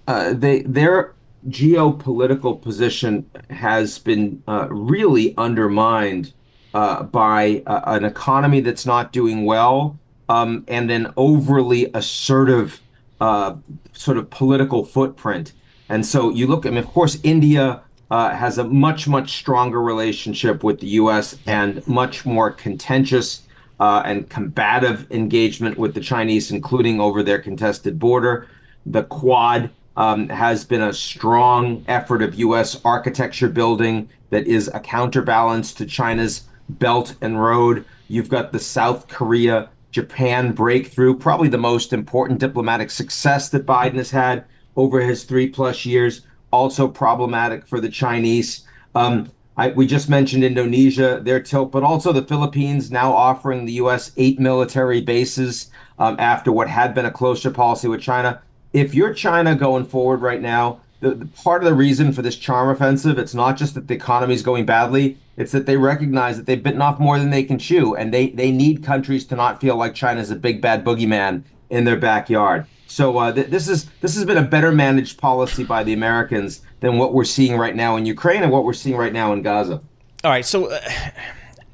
Uh, 0.08 0.32
they 0.32 0.62
their 0.62 1.14
geopolitical 1.48 2.60
position 2.60 3.30
has 3.50 4.00
been 4.00 4.42
uh, 4.48 4.66
really 4.70 5.34
undermined 5.36 6.32
uh, 6.74 7.04
by 7.04 7.62
uh, 7.66 7.80
an 7.86 8.04
economy 8.04 8.60
that's 8.60 8.84
not 8.84 9.12
doing 9.12 9.44
well 9.44 9.96
um, 10.28 10.64
and 10.68 10.90
an 10.90 11.12
overly 11.16 11.90
assertive 11.94 12.80
uh, 13.20 13.56
sort 13.92 14.18
of 14.18 14.30
political 14.30 14.84
footprint. 14.84 15.52
And 15.88 16.04
so 16.04 16.30
you 16.30 16.46
look, 16.46 16.66
I 16.66 16.70
mean, 16.70 16.78
of 16.78 16.86
course, 16.86 17.18
India 17.22 17.82
uh, 18.10 18.30
has 18.30 18.58
a 18.58 18.64
much, 18.64 19.08
much 19.08 19.36
stronger 19.38 19.80
relationship 19.80 20.62
with 20.62 20.80
the 20.80 20.88
U.S. 20.88 21.38
and 21.46 21.86
much 21.86 22.24
more 22.24 22.50
contentious 22.50 23.42
uh, 23.78 24.02
and 24.04 24.28
combative 24.28 25.10
engagement 25.10 25.76
with 25.78 25.94
the 25.94 26.00
Chinese, 26.00 26.50
including 26.50 27.00
over 27.00 27.22
their 27.22 27.38
contested 27.38 27.98
border. 27.98 28.48
The 28.84 29.04
Quad 29.04 29.70
um, 29.96 30.28
has 30.28 30.64
been 30.64 30.82
a 30.82 30.92
strong 30.92 31.84
effort 31.88 32.22
of 32.22 32.34
U.S. 32.36 32.80
architecture 32.84 33.48
building 33.48 34.08
that 34.30 34.46
is 34.46 34.68
a 34.68 34.80
counterbalance 34.80 35.72
to 35.74 35.86
China's 35.86 36.44
Belt 36.68 37.16
and 37.20 37.40
Road. 37.40 37.84
You've 38.08 38.28
got 38.28 38.52
the 38.52 38.58
South 38.58 39.08
Korea 39.08 39.68
Japan 39.96 40.52
breakthrough, 40.52 41.16
probably 41.16 41.48
the 41.48 41.56
most 41.56 41.90
important 41.90 42.38
diplomatic 42.38 42.90
success 42.90 43.48
that 43.48 43.64
Biden 43.64 43.94
has 43.94 44.10
had 44.10 44.44
over 44.76 45.00
his 45.00 45.24
three 45.24 45.48
plus 45.48 45.86
years. 45.86 46.20
Also 46.50 46.86
problematic 46.86 47.66
for 47.66 47.80
the 47.80 47.88
Chinese. 47.88 48.66
Um, 48.94 49.32
I, 49.56 49.68
we 49.70 49.86
just 49.86 50.10
mentioned 50.10 50.44
Indonesia, 50.44 51.18
their 51.24 51.40
tilt, 51.40 51.72
but 51.72 51.82
also 51.82 52.12
the 52.12 52.26
Philippines 52.26 52.90
now 52.90 53.10
offering 53.10 53.64
the 53.64 53.72
U.S. 53.84 54.12
eight 54.18 54.38
military 54.38 55.00
bases 55.00 55.70
um, 55.98 56.16
after 56.18 56.52
what 56.52 56.68
had 56.68 56.94
been 56.94 57.06
a 57.06 57.10
closer 57.10 57.50
policy 57.50 57.88
with 57.88 58.02
China. 58.02 58.42
If 58.74 58.94
you're 58.94 59.14
China 59.14 59.54
going 59.54 59.86
forward 59.86 60.20
right 60.20 60.42
now, 60.42 60.82
the, 61.00 61.14
the, 61.14 61.26
part 61.26 61.62
of 61.62 61.70
the 61.70 61.74
reason 61.74 62.12
for 62.12 62.20
this 62.20 62.36
charm 62.36 62.68
offensive, 62.68 63.18
it's 63.18 63.34
not 63.34 63.56
just 63.56 63.74
that 63.76 63.88
the 63.88 63.94
economy 63.94 64.34
is 64.34 64.42
going 64.42 64.66
badly, 64.66 65.16
it's 65.36 65.52
that 65.52 65.66
they 65.66 65.76
recognize 65.76 66.36
that 66.36 66.46
they've 66.46 66.62
bitten 66.62 66.80
off 66.80 66.98
more 66.98 67.18
than 67.18 67.30
they 67.30 67.44
can 67.44 67.58
chew, 67.58 67.94
and 67.94 68.12
they 68.12 68.30
they 68.30 68.50
need 68.50 68.82
countries 68.82 69.24
to 69.26 69.36
not 69.36 69.60
feel 69.60 69.76
like 69.76 69.94
China's 69.94 70.30
a 70.30 70.36
big 70.36 70.60
bad 70.60 70.84
boogeyman 70.84 71.44
in 71.70 71.84
their 71.84 71.96
backyard. 71.96 72.66
So 72.86 73.18
uh, 73.18 73.32
th- 73.32 73.48
this 73.48 73.68
is 73.68 73.90
this 74.00 74.14
has 74.14 74.24
been 74.24 74.38
a 74.38 74.42
better 74.42 74.72
managed 74.72 75.18
policy 75.18 75.64
by 75.64 75.84
the 75.84 75.92
Americans 75.92 76.62
than 76.80 76.98
what 76.98 77.12
we're 77.12 77.24
seeing 77.24 77.56
right 77.58 77.74
now 77.74 77.96
in 77.96 78.06
Ukraine 78.06 78.42
and 78.42 78.52
what 78.52 78.64
we're 78.64 78.72
seeing 78.72 78.96
right 78.96 79.12
now 79.12 79.32
in 79.32 79.42
Gaza. 79.42 79.82
All 80.24 80.30
right, 80.30 80.44
so 80.44 80.70
uh, 80.70 80.80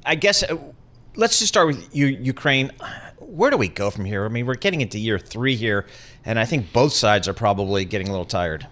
I 0.05 0.15
guess 0.15 0.43
uh, 0.43 0.57
let's 1.17 1.39
just 1.39 1.49
start 1.49 1.69
with 1.69 1.95
U- 1.95 2.07
Ukraine. 2.07 2.73
Where 3.19 3.51
do 3.51 3.57
we 3.57 3.69
go 3.69 3.91
from 3.91 4.05
here? 4.05 4.25
I 4.25 4.29
mean, 4.29 4.47
we're 4.47 4.55
getting 4.55 4.81
into 4.81 4.99
year 4.99 5.19
three 5.19 5.57
here, 5.57 5.87
and 6.25 6.39
I 6.39 6.45
think 6.45 6.73
both 6.73 6.93
sides 6.93 7.29
are 7.29 7.35
probably 7.35 7.85
getting 7.85 8.09
a 8.09 8.11
little 8.11 8.27
tired. 8.27 8.67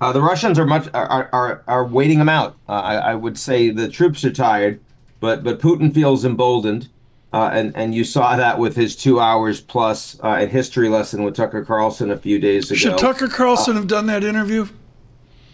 Uh, 0.00 0.12
the 0.12 0.22
Russians 0.22 0.58
are 0.58 0.66
much 0.66 0.88
are 0.94 1.28
are, 1.32 1.62
are 1.66 1.86
waiting 1.86 2.18
them 2.18 2.28
out. 2.28 2.56
Uh, 2.68 2.72
I, 2.72 2.94
I 2.96 3.14
would 3.14 3.38
say 3.38 3.70
the 3.70 3.88
troops 3.88 4.24
are 4.24 4.32
tired, 4.32 4.80
but 5.20 5.44
but 5.44 5.60
Putin 5.60 5.92
feels 5.92 6.24
emboldened. 6.24 6.88
Uh, 7.32 7.48
and 7.52 7.76
and 7.76 7.94
you 7.94 8.02
saw 8.02 8.36
that 8.36 8.58
with 8.58 8.74
his 8.74 8.96
two 8.96 9.20
hours 9.20 9.60
plus 9.60 10.18
uh, 10.22 10.46
history 10.46 10.88
lesson 10.88 11.22
with 11.22 11.36
Tucker 11.36 11.64
Carlson 11.64 12.10
a 12.10 12.16
few 12.16 12.40
days 12.40 12.70
ago. 12.70 12.76
Should 12.76 12.98
Tucker 12.98 13.28
Carlson 13.28 13.76
have 13.76 13.86
done 13.86 14.06
that 14.06 14.24
interview? 14.24 14.66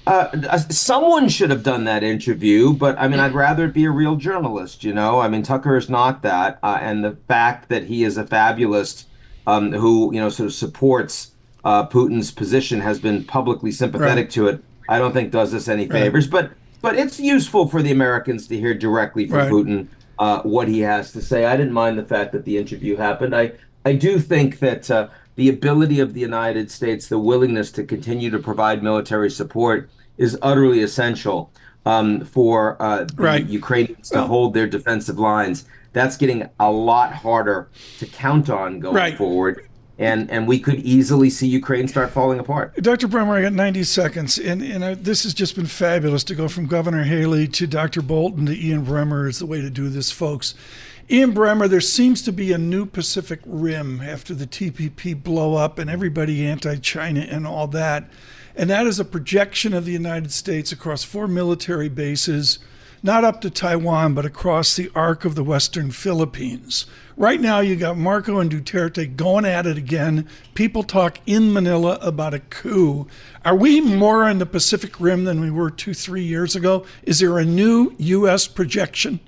Uh, 0.07 0.29
uh, 0.49 0.59
someone 0.59 1.29
should 1.29 1.51
have 1.51 1.65
done 1.65 1.85
that 1.85 2.05
interview, 2.05 2.73
but 2.73 2.97
I 2.97 3.09
mean, 3.09 3.19
I'd 3.19 3.35
rather 3.35 3.65
it 3.65 3.75
be 3.75 3.85
a 3.85 3.91
real 3.91 4.15
journalist. 4.17 4.85
You 4.85 4.95
know, 4.95 5.19
I 5.19 5.29
mean, 5.29 5.43
Tucker 5.43 5.77
is 5.77 5.91
not 5.91 6.23
that, 6.23 6.61
uh, 6.63 6.79
and 6.81 7.05
the 7.05 7.17
fact 7.27 7.69
that 7.71 7.85
he 7.85 8.05
is 8.05 8.17
a 8.17 8.25
fabulist 8.25 9.09
um, 9.47 9.73
who 9.73 10.15
you 10.15 10.21
know 10.21 10.29
sort 10.29 10.47
of 10.47 10.55
supports 10.55 11.33
uh, 11.67 11.85
Putin's 11.89 12.31
position 12.31 12.81
has 12.81 13.01
been 13.01 13.25
publicly 13.25 13.73
sympathetic 13.73 14.27
right. 14.27 14.31
to 14.31 14.47
it. 14.47 14.65
I 14.89 15.01
don't 15.01 15.13
think 15.13 15.33
does 15.33 15.53
us 15.53 15.67
any 15.67 15.89
favors, 15.89 16.31
right. 16.31 16.49
but 16.49 16.57
but 16.81 16.97
it's 16.97 17.19
useful 17.19 17.67
for 17.67 17.83
the 17.83 17.91
Americans 17.91 18.47
to 18.47 18.57
hear 18.57 18.73
directly 18.73 19.27
from 19.27 19.39
right. 19.39 19.51
Putin 19.51 19.89
uh, 20.21 20.43
what 20.43 20.69
he 20.69 20.79
has 20.81 21.11
to 21.13 21.21
say. 21.21 21.45
I 21.45 21.57
didn't 21.57 21.73
mind 21.73 21.99
the 21.99 22.05
fact 22.05 22.31
that 22.33 22.45
the 22.45 22.57
interview 22.57 22.95
happened. 22.97 23.35
I 23.35 23.53
I 23.85 23.95
do 23.95 24.21
think 24.21 24.61
that 24.61 24.89
uh, 24.89 25.09
the 25.35 25.49
ability 25.49 25.99
of 25.99 26.15
the 26.15 26.21
United 26.21 26.71
States, 26.71 27.09
the 27.09 27.19
willingness 27.19 27.73
to 27.73 27.83
continue 27.83 28.31
to 28.31 28.39
provide 28.39 28.85
military 28.85 29.31
support, 29.31 29.91
is 30.19 30.39
utterly 30.43 30.83
essential 30.83 31.51
um, 31.85 32.25
for 32.25 32.81
uh, 32.81 33.09
right. 33.17 33.45
Ukrainians 33.45 34.11
to 34.11 34.23
hold 34.23 34.55
their 34.55 34.69
defensive 34.69 35.19
lines. 35.19 35.65
That's 35.93 36.17
getting 36.17 36.49
a 36.61 36.71
lot 36.71 37.13
harder 37.13 37.71
to 37.99 38.07
count 38.07 38.51
on 38.51 38.79
going 38.79 38.95
right. 38.95 39.19
forward 39.19 39.67
and 39.99 40.31
and 40.31 40.47
we 40.47 40.59
could 40.59 40.81
easily 40.81 41.31
see 41.31 41.47
Ukraine 41.47 41.89
start 41.89 42.11
falling 42.11 42.39
apart. 42.39 42.77
Dr. 42.83 43.09
Bremmer, 43.09 43.39
I 43.39 43.43
got 43.43 43.53
90 43.53 43.85
seconds, 43.85 44.39
and 44.39 44.63
and 44.63 44.85
I, 44.85 44.95
this 44.95 45.23
has 45.23 45.33
just 45.33 45.57
been 45.57 45.67
fabulous 45.67 46.25
to 46.25 46.35
go 46.35 46.49
from 46.49 46.67
Governor 46.67 47.05
Haley 47.05 47.49
to 47.49 47.67
Dr. 47.67 48.03
Bolton 48.03 48.47
to 48.47 48.57
Ian 48.57 48.85
Bremmer 48.85 49.29
is 49.29 49.39
the 49.39 49.47
way 49.47 49.61
to 49.61 49.71
do 49.71 49.89
this, 49.89 50.11
folks. 50.11 50.55
Ian 51.09 51.33
Bremmer, 51.33 51.69
there 51.69 51.81
seems 51.81 52.21
to 52.23 52.33
be 52.33 52.53
a 52.53 52.59
new 52.59 52.85
Pacific 52.85 53.41
Rim 53.47 54.01
after 54.01 54.35
the 54.35 54.47
TPP 54.47 55.23
blow 55.23 55.55
up 55.55 55.79
and 55.79 55.89
everybody 55.89 56.45
anti-China 56.45 57.21
and 57.21 57.47
all 57.47 57.69
that, 57.69 58.11
and 58.57 58.69
that 58.69 58.87
is 58.87 58.99
a 58.99 59.05
projection 59.05 59.73
of 59.73 59.85
the 59.85 59.93
United 59.93 60.33
States 60.33 60.73
across 60.73 61.05
four 61.05 61.29
military 61.29 61.89
bases 61.89 62.59
not 63.03 63.25
up 63.25 63.41
to 63.43 63.51
Taiwan, 63.51 64.15
but 64.15 64.25
across 64.25 64.77
the 64.77 64.91
arc 64.95 65.25
of 65.25 65.35
the 65.35 65.45
Western 65.45 65.91
Philippines. 65.91 66.87
Right 67.17 67.41
now, 67.41 67.61
you 67.61 67.77
got 67.77 67.97
Marco 67.97 68.41
and 68.41 68.51
Duterte 68.51 69.17
going 69.17 69.45
at 69.47 69.67
it 69.67 69.79
again. 69.79 70.29
People 70.55 70.83
talk 70.83 71.19
in 71.25 71.53
Manila 71.53 71.99
about 72.03 72.35
a 72.35 72.41
coup. 72.41 73.07
Are 73.45 73.57
we 73.57 73.81
more 73.81 74.29
in 74.29 74.39
the 74.39 74.47
Pacific 74.47 75.01
Rim 75.01 75.25
than 75.25 75.41
we 75.41 75.51
were 75.51 75.71
two, 75.71 75.95
three 75.95 76.25
years 76.25 76.55
ago? 76.55 76.85
Is 77.05 77.21
there 77.21 77.39
a 77.39 77.45
new 77.45 77.95
U.S. 77.99 78.47
projection? 78.47 79.21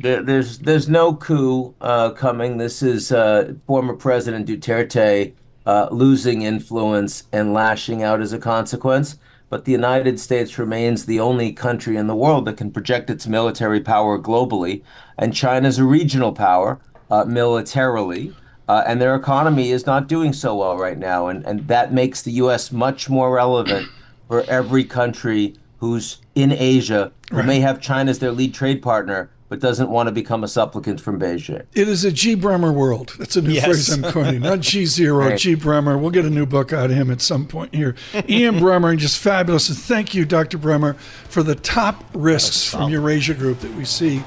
There's 0.00 0.58
there's 0.58 0.88
no 0.88 1.14
coup 1.14 1.74
uh, 1.80 2.10
coming. 2.10 2.56
This 2.56 2.82
is 2.82 3.12
uh, 3.12 3.54
former 3.66 3.94
President 3.94 4.48
Duterte 4.48 5.32
uh, 5.64 5.88
losing 5.92 6.42
influence 6.42 7.24
and 7.32 7.52
lashing 7.52 8.02
out 8.02 8.20
as 8.20 8.32
a 8.32 8.38
consequence 8.38 9.16
but 9.52 9.66
the 9.66 9.72
United 9.72 10.18
States 10.18 10.58
remains 10.58 11.04
the 11.04 11.20
only 11.20 11.52
country 11.52 11.98
in 11.98 12.06
the 12.06 12.16
world 12.16 12.46
that 12.46 12.56
can 12.56 12.70
project 12.70 13.10
its 13.10 13.26
military 13.26 13.82
power 13.82 14.18
globally, 14.18 14.82
and 15.18 15.34
China's 15.34 15.78
a 15.78 15.84
regional 15.84 16.32
power 16.32 16.80
uh, 17.10 17.26
militarily. 17.26 18.34
Uh, 18.66 18.82
and 18.86 18.98
their 18.98 19.14
economy 19.14 19.70
is 19.70 19.84
not 19.84 20.08
doing 20.08 20.32
so 20.32 20.56
well 20.56 20.78
right 20.78 20.96
now. 20.96 21.26
And, 21.26 21.44
and 21.44 21.68
that 21.68 21.92
makes 21.92 22.22
the 22.22 22.32
U.S. 22.44 22.72
much 22.72 23.10
more 23.10 23.30
relevant 23.30 23.86
for 24.26 24.42
every 24.44 24.84
country 24.84 25.54
who's 25.80 26.22
in 26.34 26.50
Asia, 26.52 27.12
who 27.30 27.36
right. 27.36 27.46
may 27.46 27.60
have 27.60 27.78
China 27.78 28.10
as 28.10 28.20
their 28.20 28.32
lead 28.32 28.54
trade 28.54 28.80
partner, 28.80 29.28
but 29.52 29.60
doesn't 29.60 29.90
want 29.90 30.06
to 30.06 30.12
become 30.12 30.42
a 30.42 30.48
supplicant 30.48 30.98
from 30.98 31.20
Beijing. 31.20 31.66
It 31.74 31.86
is 31.86 32.06
a 32.06 32.10
G. 32.10 32.34
Bremmer 32.34 32.72
world. 32.72 33.12
That's 33.18 33.36
a 33.36 33.42
new 33.42 33.52
yes. 33.52 33.66
phrase 33.66 33.90
I'm 33.90 34.02
coining. 34.10 34.40
Not 34.40 34.60
G 34.60 34.86
Zero, 34.86 35.28
right. 35.28 35.38
G. 35.38 35.56
Bremmer. 35.56 36.00
We'll 36.00 36.10
get 36.10 36.24
a 36.24 36.30
new 36.30 36.46
book 36.46 36.72
out 36.72 36.86
of 36.86 36.96
him 36.96 37.10
at 37.10 37.20
some 37.20 37.46
point 37.46 37.74
here. 37.74 37.94
Ian 38.30 38.54
Bremmer, 38.54 38.96
just 38.96 39.18
fabulous. 39.18 39.68
And 39.68 39.76
thank 39.76 40.14
you, 40.14 40.24
Dr. 40.24 40.56
Bremmer, 40.56 40.96
for 40.96 41.42
the 41.42 41.54
top 41.54 42.02
risks 42.14 42.66
from 42.66 42.90
Eurasia 42.90 43.34
Group 43.34 43.60
that 43.60 43.74
we 43.74 43.84
see. 43.84 44.22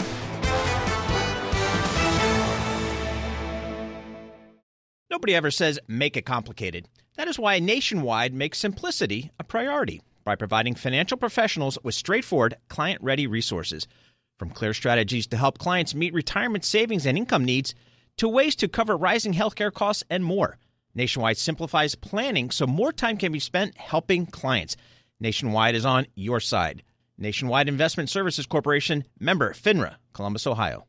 Nobody 5.09 5.33
ever 5.33 5.49
says 5.49 5.79
make 5.87 6.17
it 6.17 6.27
complicated. 6.27 6.87
That 7.17 7.27
is 7.27 7.39
why 7.39 7.57
Nationwide 7.57 8.35
makes 8.35 8.59
simplicity 8.59 9.31
a 9.39 9.43
priority 9.43 10.03
by 10.23 10.35
providing 10.35 10.75
financial 10.75 11.17
professionals 11.17 11.79
with 11.81 11.95
straightforward, 11.95 12.57
client 12.69 13.01
ready 13.01 13.25
resources. 13.25 13.87
From 14.37 14.49
clear 14.49 14.73
strategies 14.73 15.27
to 15.27 15.37
help 15.37 15.57
clients 15.59 15.95
meet 15.95 16.13
retirement 16.13 16.65
savings 16.65 17.05
and 17.05 17.17
income 17.17 17.45
needs 17.45 17.73
to 18.17 18.27
ways 18.27 18.55
to 18.57 18.67
cover 18.67 18.97
rising 18.97 19.33
healthcare 19.33 19.71
costs 19.71 20.03
and 20.09 20.25
more. 20.25 20.57
Nationwide 20.93 21.37
simplifies 21.37 21.95
planning 21.95 22.51
so 22.51 22.67
more 22.67 22.91
time 22.91 23.17
can 23.17 23.31
be 23.31 23.39
spent 23.39 23.77
helping 23.77 24.25
clients. 24.25 24.75
Nationwide 25.21 25.75
is 25.75 25.85
on 25.85 26.05
your 26.15 26.41
side. 26.41 26.83
Nationwide 27.17 27.69
Investment 27.69 28.09
Services 28.09 28.45
Corporation, 28.45 29.05
member 29.19 29.53
FINRA, 29.53 29.95
Columbus, 30.13 30.47
Ohio. 30.47 30.85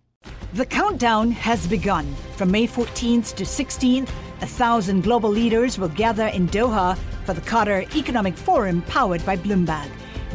The 0.55 0.67
countdown 0.67 1.31
has 1.31 1.69
begun. 1.69 2.13
From 2.37 2.51
May 2.51 2.67
14th 2.67 3.37
to 3.37 3.45
16th, 3.45 4.11
a 4.41 4.47
thousand 4.47 5.03
global 5.03 5.31
leaders 5.31 5.79
will 5.79 5.89
gather 5.89 6.27
in 6.29 6.49
Doha 6.49 6.99
for 7.25 7.33
the 7.33 7.41
Qatar 7.41 7.95
Economic 7.95 8.37
Forum 8.37 8.83
powered 8.83 9.25
by 9.25 9.37
Bloomberg. 9.37 9.89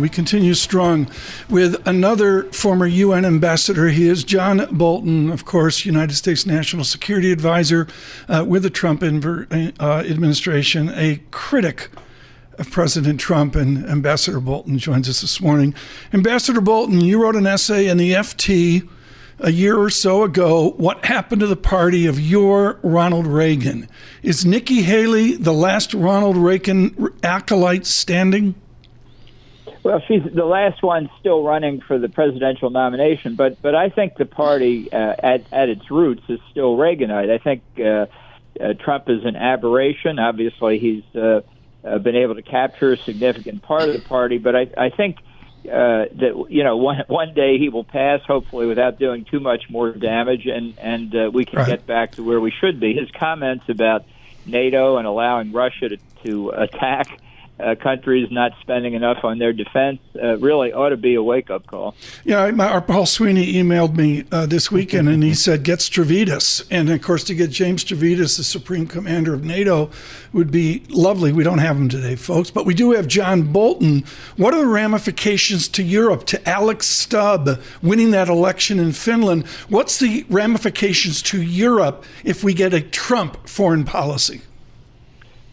We 0.00 0.08
continue 0.08 0.54
strong 0.54 1.08
with 1.48 1.86
another 1.86 2.44
former 2.52 2.86
UN 2.86 3.24
ambassador. 3.24 3.88
He 3.88 4.08
is 4.08 4.24
John 4.24 4.66
Bolton, 4.70 5.30
of 5.30 5.44
course, 5.44 5.84
United 5.84 6.14
States 6.14 6.46
National 6.46 6.84
Security 6.84 7.32
Advisor 7.32 7.88
uh, 8.28 8.44
with 8.46 8.62
the 8.62 8.70
Trump 8.70 9.02
uh, 9.02 9.06
administration, 9.06 10.90
a 10.90 11.20
critic 11.30 11.88
of 12.58 12.70
President 12.70 13.20
Trump, 13.20 13.54
and 13.54 13.84
Ambassador 13.86 14.40
Bolton 14.40 14.78
joins 14.78 15.08
us 15.08 15.20
this 15.20 15.40
morning. 15.40 15.74
Ambassador 16.12 16.60
Bolton, 16.60 17.00
you 17.00 17.22
wrote 17.22 17.36
an 17.36 17.46
essay 17.46 17.86
in 17.86 17.96
the 17.96 18.12
FT 18.12 18.88
a 19.40 19.50
year 19.50 19.78
or 19.78 19.90
so 19.90 20.24
ago. 20.24 20.70
What 20.76 21.04
happened 21.04 21.40
to 21.40 21.46
the 21.46 21.56
party 21.56 22.06
of 22.06 22.20
your 22.20 22.78
Ronald 22.82 23.26
Reagan? 23.26 23.88
Is 24.22 24.44
Nikki 24.44 24.82
Haley 24.82 25.36
the 25.36 25.52
last 25.52 25.94
Ronald 25.94 26.36
Reagan 26.36 27.12
acolyte 27.22 27.86
standing? 27.86 28.54
Well, 29.82 30.02
she's 30.06 30.22
the 30.24 30.44
last 30.44 30.82
one 30.82 31.08
still 31.20 31.42
running 31.42 31.80
for 31.80 31.98
the 31.98 32.08
presidential 32.08 32.70
nomination, 32.70 33.36
but 33.36 33.60
but 33.62 33.74
I 33.74 33.90
think 33.90 34.16
the 34.16 34.26
party 34.26 34.92
uh, 34.92 35.14
at 35.18 35.52
at 35.52 35.68
its 35.68 35.90
roots 35.90 36.22
is 36.28 36.40
still 36.50 36.76
Reaganite. 36.76 37.30
I 37.30 37.38
think 37.38 37.62
uh, 37.78 38.06
uh, 38.60 38.74
Trump 38.74 39.08
is 39.08 39.24
an 39.24 39.36
aberration. 39.36 40.18
Obviously, 40.18 40.78
he's 40.78 41.04
uh, 41.14 41.42
uh, 41.84 41.98
been 41.98 42.16
able 42.16 42.34
to 42.34 42.42
capture 42.42 42.92
a 42.92 42.96
significant 42.98 43.62
part 43.62 43.82
of 43.82 43.92
the 43.92 44.00
party, 44.08 44.38
but 44.38 44.56
I, 44.56 44.66
I 44.76 44.90
think 44.90 45.18
uh, 45.64 46.06
that 46.12 46.46
you 46.48 46.64
know 46.64 46.76
one 46.76 47.02
one 47.06 47.34
day 47.34 47.58
he 47.58 47.68
will 47.68 47.84
pass, 47.84 48.20
hopefully 48.26 48.66
without 48.66 48.98
doing 48.98 49.24
too 49.24 49.40
much 49.40 49.70
more 49.70 49.92
damage, 49.92 50.46
and 50.46 50.78
and 50.78 51.14
uh, 51.14 51.30
we 51.32 51.44
can 51.44 51.60
right. 51.60 51.68
get 51.68 51.86
back 51.86 52.12
to 52.12 52.24
where 52.24 52.40
we 52.40 52.50
should 52.50 52.80
be. 52.80 52.94
His 52.94 53.10
comments 53.12 53.64
about 53.68 54.04
NATO 54.46 54.96
and 54.96 55.06
allowing 55.06 55.52
Russia 55.52 55.90
to, 55.90 55.98
to 56.24 56.50
attack 56.50 57.20
uh, 57.60 57.74
countries 57.74 58.28
not 58.30 58.52
spending 58.60 58.94
enough 58.94 59.24
on 59.24 59.38
their 59.38 59.52
defense 59.52 60.00
uh, 60.22 60.38
really 60.38 60.72
ought 60.72 60.90
to 60.90 60.96
be 60.96 61.14
a 61.14 61.22
wake 61.22 61.50
up 61.50 61.66
call. 61.66 61.94
Yeah, 62.24 62.50
my, 62.50 62.68
our 62.68 62.80
Paul 62.80 63.06
Sweeney 63.06 63.54
emailed 63.54 63.96
me 63.96 64.24
uh, 64.30 64.46
this 64.46 64.70
weekend 64.70 65.08
and 65.08 65.22
he 65.22 65.34
said, 65.34 65.62
get 65.62 65.80
Stavridis. 65.80 66.66
And 66.70 66.90
of 66.90 67.02
course, 67.02 67.24
to 67.24 67.34
get 67.34 67.50
James 67.50 67.84
Stavridis, 67.84 68.36
the 68.36 68.44
Supreme 68.44 68.86
Commander 68.86 69.34
of 69.34 69.44
NATO, 69.44 69.90
would 70.32 70.50
be 70.50 70.84
lovely. 70.88 71.32
We 71.32 71.44
don't 71.44 71.58
have 71.58 71.76
him 71.76 71.88
today, 71.88 72.16
folks, 72.16 72.50
but 72.50 72.66
we 72.66 72.74
do 72.74 72.92
have 72.92 73.06
John 73.08 73.52
Bolton. 73.52 74.04
What 74.36 74.54
are 74.54 74.60
the 74.60 74.66
ramifications 74.66 75.68
to 75.68 75.82
Europe, 75.82 76.24
to 76.26 76.48
Alex 76.48 76.86
Stubb 76.86 77.60
winning 77.82 78.10
that 78.12 78.28
election 78.28 78.78
in 78.78 78.92
Finland? 78.92 79.46
What's 79.68 79.98
the 79.98 80.24
ramifications 80.28 81.22
to 81.22 81.42
Europe 81.42 82.04
if 82.24 82.44
we 82.44 82.54
get 82.54 82.74
a 82.74 82.80
Trump 82.80 83.48
foreign 83.48 83.84
policy? 83.84 84.42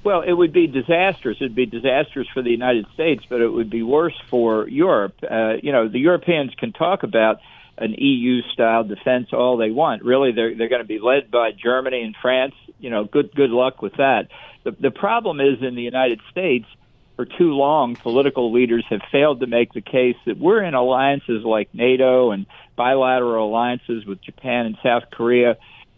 Well, 0.05 0.21
it 0.21 0.33
would 0.33 0.53
be 0.53 0.67
disastrous. 0.67 1.37
It 1.41 1.45
would 1.45 1.55
be 1.55 1.65
disastrous 1.65 2.27
for 2.31 2.43
the 2.43 2.51
United 2.51 2.85
States, 2.93 3.23
but 3.27 3.41
it 3.41 3.49
would 3.49 3.71
be 3.71 3.81
worse 3.81 4.13
for 4.29 4.67
Europe. 4.67 5.15
Uh, 5.23 5.53
you 5.63 5.71
know, 5.71 5.89
the 5.89 5.97
Europeans 5.97 6.51
can 6.59 6.73
talk 6.73 7.01
about 7.01 7.39
an 7.79 7.95
EU-style 7.97 8.83
defense 8.83 9.29
all 9.33 9.57
they 9.57 9.71
want. 9.71 10.03
Really, 10.03 10.31
they're 10.31 10.55
they're 10.55 10.69
going 10.69 10.83
to 10.83 10.87
be 10.87 10.99
led 10.99 11.31
by 11.31 11.51
Germany 11.51 12.03
and 12.03 12.15
France. 12.21 12.53
You 12.79 12.91
know, 12.91 13.05
good 13.05 13.33
good 13.33 13.49
luck 13.49 13.81
with 13.81 13.93
that. 13.93 14.27
The 14.63 14.75
the 14.79 14.91
problem 14.91 15.41
is 15.41 15.63
in 15.63 15.73
the 15.73 15.81
United 15.81 16.21
States. 16.29 16.67
For 17.15 17.25
too 17.25 17.53
long, 17.53 17.95
political 17.95 18.51
leaders 18.51 18.83
have 18.89 18.99
failed 19.09 19.39
to 19.39 19.47
make 19.47 19.71
the 19.71 19.79
case 19.79 20.17
that 20.25 20.37
we're 20.37 20.61
in 20.61 20.73
alliances 20.73 21.45
like 21.45 21.69
NATO 21.73 22.31
and 22.31 22.45
bilateral 22.75 23.47
alliances 23.47 24.05
with 24.05 24.21
Japan 24.21 24.65
and 24.65 24.77
South 24.83 25.03
Korea 25.11 25.55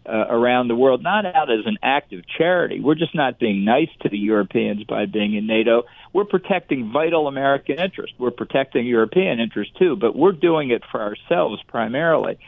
uh, 0.08 0.26
around 0.30 0.68
the 0.68 0.74
world, 0.74 1.02
not 1.02 1.26
out 1.26 1.50
as 1.50 1.66
an 1.66 1.76
act 1.82 2.12
of 2.12 2.26
charity. 2.26 2.80
We're 2.80 2.94
just 2.94 3.14
not 3.14 3.38
being 3.38 3.64
nice 3.64 3.90
to 4.00 4.08
the 4.08 4.16
Europeans 4.16 4.84
by 4.84 5.04
being 5.06 5.34
in 5.34 5.46
NATO. 5.46 5.82
We're 6.12 6.24
protecting 6.24 6.90
vital 6.92 7.28
American 7.28 7.78
interests. 7.78 8.16
We're 8.18 8.30
protecting 8.30 8.86
European 8.86 9.38
interests 9.38 9.74
too, 9.78 9.96
but 9.96 10.16
we're 10.16 10.32
doing 10.32 10.70
it 10.70 10.82
for 10.90 11.02
ourselves 11.02 11.62
primarily. 11.68 12.38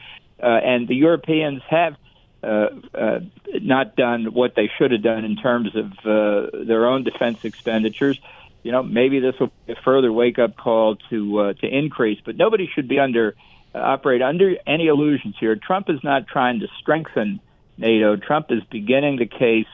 Uh, 0.42 0.46
and 0.46 0.88
the 0.88 0.94
Europeans 0.94 1.60
have 1.68 1.96
uh, 2.42 2.68
uh, 2.94 3.20
not 3.60 3.94
done 3.94 4.32
what 4.32 4.54
they 4.54 4.70
should 4.78 4.92
have 4.92 5.02
done 5.02 5.26
in 5.26 5.36
terms 5.36 5.76
of 5.76 5.92
uh, 6.06 6.64
their 6.64 6.86
own 6.86 7.04
defense 7.04 7.44
expenditures. 7.44 8.18
You 8.62 8.72
know, 8.72 8.82
maybe 8.82 9.20
this 9.20 9.38
will 9.38 9.52
be 9.66 9.74
a 9.74 9.76
further 9.84 10.10
wake 10.10 10.38
up 10.38 10.56
call 10.56 10.96
to 11.10 11.40
uh, 11.40 11.52
to 11.54 11.66
increase, 11.66 12.18
but 12.24 12.36
nobody 12.36 12.70
should 12.74 12.88
be 12.88 12.98
under 12.98 13.34
uh, 13.74 13.78
operate 13.78 14.22
under 14.22 14.54
any 14.66 14.86
illusions 14.86 15.34
here. 15.38 15.56
Trump 15.56 15.90
is 15.90 16.02
not 16.02 16.26
trying 16.26 16.60
to 16.60 16.68
strengthen 16.80 17.40
NATO. 17.80 18.16
Trump 18.16 18.46
is 18.50 18.62
beginning 18.70 19.16
the 19.16 19.26
case, 19.26 19.66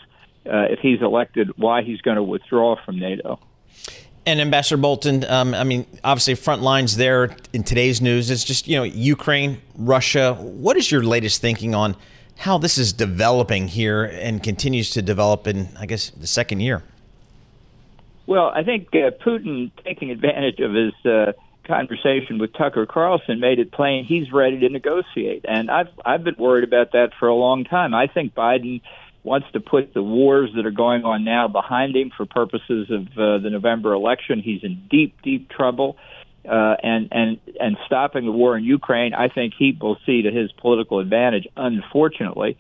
uh, 0.47 0.67
if 0.71 0.79
he's 0.81 1.03
elected, 1.03 1.51
why 1.57 1.83
he's 1.83 2.01
going 2.01 2.17
to 2.17 2.23
withdraw 2.23 2.77
from 2.85 2.99
NATO. 2.99 3.39
And 4.25 4.41
Ambassador 4.41 4.81
Bolton, 4.81 5.25
um, 5.25 5.55
I 5.55 5.63
mean, 5.63 5.87
obviously, 6.03 6.35
front 6.35 6.63
lines 6.63 6.97
there 6.97 7.37
in 7.53 7.63
today's 7.63 8.01
news 8.01 8.29
is 8.29 8.45
just 8.45 8.67
you 8.67 8.77
know 8.77 8.83
Ukraine, 8.83 9.63
Russia. 9.77 10.35
What 10.35 10.77
is 10.77 10.91
your 10.91 11.05
latest 11.05 11.41
thinking 11.41 11.75
on 11.75 11.97
how 12.39 12.59
this 12.59 12.77
is 12.77 12.93
developing 12.93 13.69
here 13.69 14.05
and 14.05 14.43
continues 14.43 14.91
to 14.91 15.03
develop 15.03 15.47
in, 15.47 15.69
I 15.79 15.87
guess, 15.87 16.11
the 16.11 16.27
second 16.27 16.61
year? 16.61 16.83
Well, 18.27 18.51
I 18.53 18.65
think 18.65 18.89
uh, 18.89 19.11
Putin 19.25 19.71
taking 19.85 20.11
advantage 20.11 20.59
of 20.59 20.75
his 20.75 20.93
uh, 21.05 21.33
conversation 21.67 22.39
with 22.39 22.53
Tucker 22.53 22.87
Carlson 22.87 23.41
made 23.41 23.59
it 23.59 23.73
plain 23.73 24.05
he's 24.05 24.33
ready 24.33 24.61
to 24.61 24.69
negotiate, 24.69 25.45
and 25.49 25.71
I've 25.71 25.89
I've 26.05 26.25
been 26.25 26.37
worried 26.39 26.65
about 26.65 26.93
that 26.93 27.11
for 27.19 27.29
a 27.29 27.35
long 27.35 27.65
time. 27.65 27.95
I 27.95 28.07
think 28.07 28.35
Biden 28.35 28.81
wants 29.23 29.49
to 29.53 29.61
put 29.61 29.93
the 29.93 30.03
wars 30.03 30.51
that 30.55 30.65
are 30.65 30.71
going 30.71 31.05
on 31.05 31.25
now 31.25 31.49
behind 31.49 31.97
him 31.97 32.13
for 32.17 32.27
purposes 32.27 32.89
of 32.91 33.07
uh, 33.19 33.39
the 33.39 33.51
November 33.51 33.93
election. 33.93 34.41
He's 34.41 34.63
in 34.63 34.83
deep, 34.89 35.21
deep 35.23 35.51
trouble. 35.51 35.97
Uh, 36.49 36.77
and 36.81 37.09
and 37.11 37.41
and 37.59 37.77
stopping 37.87 38.25
the 38.25 38.31
war 38.31 38.57
in 38.57 38.63
Ukraine, 38.63 39.15
I 39.15 39.27
think 39.27 39.55
he 39.59 39.77
will 39.81 39.97
see 40.07 40.23
to 40.23 40.31
his 40.31 40.53
political 40.53 41.01
advantage. 41.01 41.49
Unfortunately, 41.57 42.57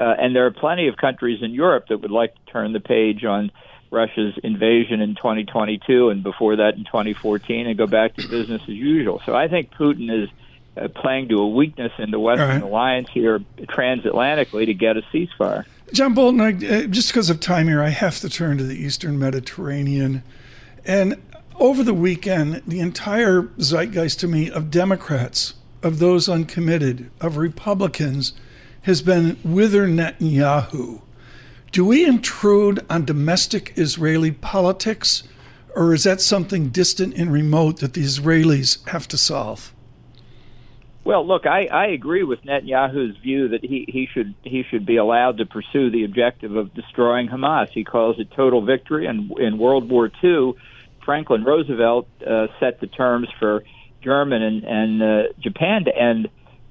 uh, 0.00 0.14
and 0.18 0.34
there 0.34 0.46
are 0.46 0.50
plenty 0.50 0.88
of 0.88 0.96
countries 0.96 1.38
in 1.40 1.52
Europe 1.52 1.86
that 1.88 1.98
would 1.98 2.10
like 2.10 2.34
to 2.34 2.52
turn 2.52 2.72
the 2.72 2.80
page 2.80 3.24
on 3.24 3.52
Russia's 3.90 4.34
invasion 4.42 5.00
in 5.00 5.14
2022 5.14 6.10
and 6.10 6.22
before 6.22 6.56
that 6.56 6.74
in 6.74 6.84
2014 6.84 7.66
and 7.66 7.78
go 7.78 7.86
back 7.86 8.14
to 8.16 8.28
business 8.28 8.62
as 8.62 8.68
usual. 8.68 9.22
So 9.24 9.34
I 9.34 9.48
think 9.48 9.72
Putin 9.72 10.24
is 10.24 10.28
uh, 10.76 10.88
playing 10.88 11.28
to 11.28 11.36
a 11.38 11.48
weakness 11.48 11.92
in 11.98 12.10
the 12.10 12.20
Western 12.20 12.48
right. 12.48 12.62
alliance 12.62 13.08
here 13.12 13.40
transatlantically 13.62 14.66
to 14.66 14.74
get 14.74 14.96
a 14.96 15.02
ceasefire. 15.12 15.64
John 15.92 16.14
Bolton, 16.14 16.40
I, 16.40 16.50
uh, 16.50 16.86
just 16.86 17.08
because 17.08 17.30
of 17.30 17.40
time 17.40 17.66
here, 17.66 17.82
I 17.82 17.88
have 17.88 18.18
to 18.20 18.28
turn 18.28 18.58
to 18.58 18.64
the 18.64 18.76
Eastern 18.76 19.18
Mediterranean. 19.18 20.22
And 20.84 21.20
over 21.56 21.82
the 21.82 21.94
weekend, 21.94 22.62
the 22.66 22.80
entire 22.80 23.48
zeitgeist 23.58 24.20
to 24.20 24.28
me 24.28 24.50
of 24.50 24.70
Democrats, 24.70 25.54
of 25.82 25.98
those 25.98 26.28
uncommitted, 26.28 27.10
of 27.20 27.36
Republicans, 27.36 28.34
has 28.82 29.02
been 29.02 29.38
wither 29.42 29.86
Netanyahu. 29.88 31.00
Do 31.70 31.84
we 31.84 32.06
intrude 32.06 32.84
on 32.88 33.04
domestic 33.04 33.74
Israeli 33.76 34.30
politics, 34.30 35.22
or 35.76 35.92
is 35.92 36.04
that 36.04 36.20
something 36.20 36.70
distant 36.70 37.14
and 37.14 37.30
remote 37.30 37.80
that 37.80 37.92
the 37.92 38.02
Israelis 38.02 38.86
have 38.88 39.06
to 39.08 39.18
solve? 39.18 39.74
Well, 41.04 41.26
look, 41.26 41.46
I, 41.46 41.66
I 41.66 41.86
agree 41.86 42.22
with 42.22 42.42
Netanyahu's 42.42 43.16
view 43.18 43.48
that 43.48 43.64
he, 43.64 43.86
he 43.88 44.08
should 44.12 44.34
he 44.42 44.62
should 44.68 44.84
be 44.84 44.96
allowed 44.96 45.38
to 45.38 45.46
pursue 45.46 45.90
the 45.90 46.04
objective 46.04 46.54
of 46.54 46.74
destroying 46.74 47.28
Hamas. 47.28 47.70
He 47.70 47.84
calls 47.84 48.18
it 48.18 48.30
total 48.36 48.62
victory. 48.62 49.06
And 49.06 49.32
in 49.38 49.56
World 49.56 49.88
War 49.88 50.10
II, 50.22 50.52
Franklin 51.04 51.44
Roosevelt 51.44 52.08
uh, 52.26 52.48
set 52.60 52.80
the 52.80 52.88
terms 52.88 53.28
for 53.38 53.64
German 54.02 54.42
and, 54.42 54.64
and 54.64 55.02
uh, 55.02 55.32
Japan 55.40 55.84
to 55.84 55.96
end 55.96 56.28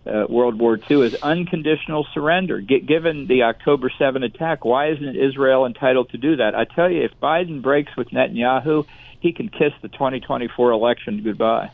uh, 0.08 0.26
World 0.30 0.60
War 0.60 0.80
II 0.89 1.02
is 1.02 1.15
unconditional 1.15 2.06
surrender. 2.13 2.60
Given 2.62 3.28
the 3.28 3.43
October 3.43 3.91
7 3.98 4.24
attack, 4.24 4.65
why 4.65 4.91
isn't 4.91 5.15
Israel 5.15 5.65
entitled 5.65 6.10
to 6.10 6.17
do 6.17 6.38
that? 6.38 6.56
I 6.56 6.65
tell 6.65 6.89
you, 6.89 7.04
if 7.04 7.12
Biden 7.22 7.62
breaks 7.62 7.96
with 7.96 8.10
Netanyahu, 8.10 8.86
he 9.20 9.34
can 9.34 9.50
kiss 9.50 9.74
the 9.82 9.89
2024 9.89 10.72
election 10.72 11.22
goodbye. 11.24 11.72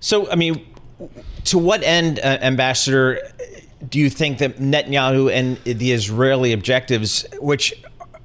So, 0.00 0.30
I 0.30 0.34
mean, 0.34 0.66
to 1.44 1.58
what 1.58 1.82
end, 1.82 2.18
uh, 2.20 2.38
Ambassador, 2.40 3.20
do 3.88 3.98
you 3.98 4.10
think 4.10 4.38
that 4.38 4.58
Netanyahu 4.58 5.32
and 5.32 5.58
the 5.64 5.92
Israeli 5.92 6.52
objectives, 6.52 7.26
which 7.40 7.74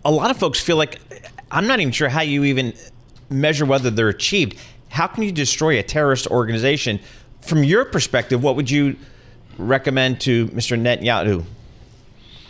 a 0.05 0.11
lot 0.11 0.31
of 0.31 0.37
folks 0.37 0.59
feel 0.59 0.77
like, 0.77 0.99
I'm 1.51 1.67
not 1.67 1.79
even 1.79 1.91
sure 1.91 2.09
how 2.09 2.21
you 2.21 2.43
even 2.43 2.73
measure 3.29 3.65
whether 3.65 3.89
they're 3.89 4.09
achieved. 4.09 4.57
How 4.89 5.07
can 5.07 5.23
you 5.23 5.31
destroy 5.31 5.79
a 5.79 5.83
terrorist 5.83 6.27
organization 6.27 6.99
from 7.43 7.63
your 7.63 7.85
perspective, 7.85 8.41
what 8.43 8.55
would 8.55 8.69
you 8.69 8.95
recommend 9.57 10.21
to 10.21 10.47
Mr. 10.47 10.79
Netanyahu? 10.79 11.43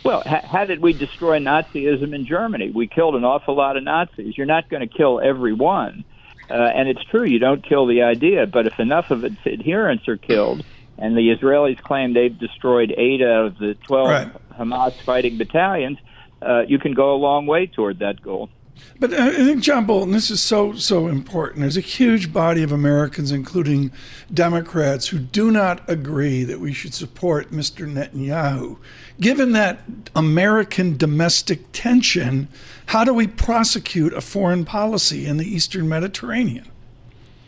Well, 0.04 0.22
how 0.26 0.66
did 0.66 0.80
we 0.80 0.92
destroy 0.92 1.38
Nazism 1.38 2.14
in 2.14 2.26
Germany? 2.26 2.70
We 2.70 2.86
killed 2.86 3.14
an 3.14 3.24
awful 3.24 3.56
lot 3.56 3.78
of 3.78 3.84
Nazis. 3.84 4.36
You're 4.36 4.46
not 4.46 4.68
going 4.68 4.86
to 4.86 4.94
kill 4.94 5.18
every 5.18 5.54
one. 5.54 6.04
Uh, 6.50 6.52
and 6.52 6.90
it's 6.90 7.02
true, 7.04 7.24
you 7.24 7.38
don't 7.38 7.66
kill 7.66 7.86
the 7.86 8.02
idea, 8.02 8.46
but 8.46 8.66
if 8.66 8.78
enough 8.78 9.10
of 9.10 9.24
its 9.24 9.38
adherents 9.46 10.06
are 10.08 10.18
killed, 10.18 10.62
and 10.98 11.16
the 11.16 11.34
Israelis 11.34 11.80
claim 11.80 12.12
they've 12.12 12.38
destroyed 12.38 12.92
eight 12.96 13.22
out 13.22 13.46
of 13.46 13.58
the 13.58 13.74
12 13.86 14.08
right. 14.08 14.58
Hamas 14.58 14.92
fighting 15.04 15.38
battalions, 15.38 15.96
uh, 16.42 16.64
you 16.68 16.78
can 16.78 16.92
go 16.92 17.14
a 17.14 17.16
long 17.16 17.46
way 17.46 17.66
toward 17.66 18.00
that 18.00 18.20
goal. 18.20 18.50
But 19.00 19.12
uh, 19.12 19.16
I 19.16 19.32
think, 19.32 19.62
John 19.62 19.86
Bolton, 19.86 20.12
this 20.12 20.30
is 20.30 20.40
so, 20.40 20.74
so 20.74 21.08
important. 21.08 21.60
There's 21.60 21.76
a 21.76 21.80
huge 21.80 22.32
body 22.32 22.62
of 22.62 22.70
Americans, 22.70 23.32
including 23.32 23.90
Democrats, 24.32 25.08
who 25.08 25.18
do 25.18 25.50
not 25.50 25.88
agree 25.88 26.44
that 26.44 26.60
we 26.60 26.72
should 26.72 26.94
support 26.94 27.50
Mr. 27.50 27.90
Netanyahu. 27.90 28.78
Given 29.20 29.52
that 29.52 29.80
American 30.14 30.96
domestic 30.96 31.72
tension, 31.72 32.48
how 32.86 33.04
do 33.04 33.12
we 33.12 33.26
prosecute 33.26 34.12
a 34.12 34.20
foreign 34.20 34.64
policy 34.64 35.26
in 35.26 35.38
the 35.38 35.46
Eastern 35.46 35.88
Mediterranean? 35.88 36.70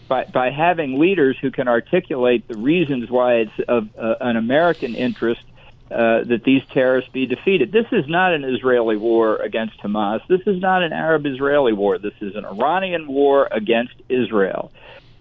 By, 0.08 0.24
by 0.24 0.50
having 0.50 0.98
leaders 0.98 1.36
who 1.40 1.50
can 1.50 1.66
articulate 1.68 2.46
the 2.48 2.58
reasons 2.58 3.10
why 3.10 3.34
it's 3.36 3.68
of 3.68 3.88
uh, 3.98 4.14
an 4.20 4.36
American 4.36 4.94
interest 4.94 5.42
uh, 5.90 6.24
that 6.24 6.42
these 6.44 6.62
terrorists 6.72 7.10
be 7.12 7.26
defeated. 7.26 7.70
This 7.70 7.86
is 7.92 8.08
not 8.08 8.34
an 8.34 8.44
Israeli 8.44 8.96
war 8.96 9.36
against 9.36 9.78
Hamas. 9.78 10.20
This 10.28 10.40
is 10.46 10.60
not 10.60 10.82
an 10.82 10.92
Arab 10.92 11.26
Israeli 11.26 11.72
war. 11.72 11.98
This 11.98 12.14
is 12.20 12.34
an 12.34 12.44
Iranian 12.44 13.06
war 13.06 13.48
against 13.50 13.94
Israel 14.08 14.72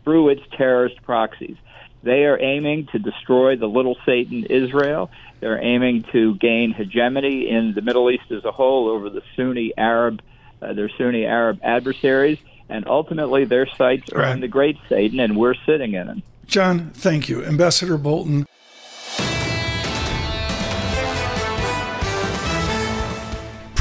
through 0.04 0.30
its 0.30 0.42
terrorist 0.58 1.02
proxies. 1.04 1.58
They 2.02 2.26
are 2.26 2.40
aiming 2.42 2.88
to 2.94 3.00
destroy 3.00 3.58
the 3.58 3.68
little 3.68 3.98
Satan 4.06 4.46
Israel. 4.46 5.10
They're 5.40 5.62
aiming 5.62 6.06
to 6.12 6.36
gain 6.36 6.74
hegemony 6.74 7.50
in 7.50 7.74
the 7.74 7.82
Middle 7.82 8.10
East 8.10 8.32
as 8.32 8.44
a 8.46 8.52
whole 8.52 8.90
over 8.90 9.10
the 9.10 9.22
Sunni 9.36 9.74
Arab, 9.78 10.22
uh, 10.62 10.74
their 10.74 10.90
Sunni 10.98 11.26
Arab 11.26 11.60
adversaries, 11.64 12.40
and 12.70 12.88
ultimately 12.88 13.46
their 13.46 13.68
sights 13.68 14.12
are 14.14 14.20
right. 14.20 14.32
on 14.32 14.40
the 14.40 14.48
great 14.48 14.78
Satan, 14.90 15.20
and 15.20 15.36
we're 15.38 15.56
sitting 15.66 15.94
in 15.94 16.10
it. 16.10 16.18
John, 16.48 16.92
thank 16.92 17.28
you. 17.28 17.44
Ambassador 17.44 17.98
Bolton. 17.98 18.46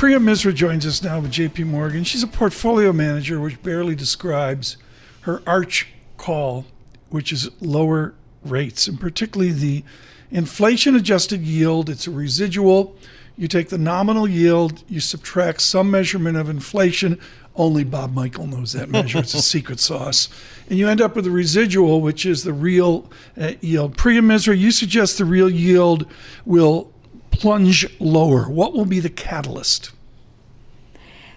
Priya 0.04 0.18
Misra 0.18 0.54
joins 0.54 0.84
us 0.84 1.02
now 1.02 1.18
with 1.18 1.32
JP 1.32 1.64
Morgan. 1.64 2.04
She's 2.04 2.22
a 2.22 2.26
portfolio 2.26 2.92
manager, 2.92 3.40
which 3.40 3.62
barely 3.62 3.94
describes 3.94 4.76
her 5.22 5.42
arch 5.46 5.88
call, 6.18 6.66
which 7.08 7.32
is 7.32 7.48
lower 7.62 8.12
rates, 8.44 8.86
and 8.86 9.00
particularly 9.00 9.52
the 9.52 9.82
inflation 10.30 10.94
adjusted 10.94 11.40
yield. 11.40 11.88
It's 11.88 12.06
a 12.06 12.10
residual. 12.10 12.94
You 13.38 13.48
take 13.48 13.70
the 13.70 13.78
nominal 13.78 14.28
yield, 14.28 14.84
you 14.90 15.00
subtract 15.00 15.62
some 15.62 15.90
measurement 15.90 16.36
of 16.36 16.50
inflation. 16.50 17.18
Only 17.56 17.82
Bob 17.82 18.14
Michele 18.14 18.46
knows 18.46 18.74
that 18.74 18.90
measure. 18.90 19.20
it's 19.20 19.32
a 19.32 19.40
secret 19.54 19.80
sauce. 19.80 20.28
And 20.68 20.78
you 20.78 20.86
end 20.86 21.00
up 21.00 21.16
with 21.16 21.26
a 21.26 21.30
residual, 21.30 22.02
which 22.02 22.26
is 22.26 22.44
the 22.44 22.52
real 22.52 23.10
uh, 23.40 23.52
yield. 23.62 23.96
Priya 23.96 24.20
Misra, 24.20 24.54
you 24.54 24.70
suggest 24.70 25.16
the 25.16 25.24
real 25.24 25.48
yield 25.48 26.04
will 26.44 26.92
plunge 27.44 27.86
lower? 28.00 28.42
What 28.48 28.72
will 28.72 28.86
be 28.86 29.00
the 29.00 29.10
catalyst? 29.10 29.90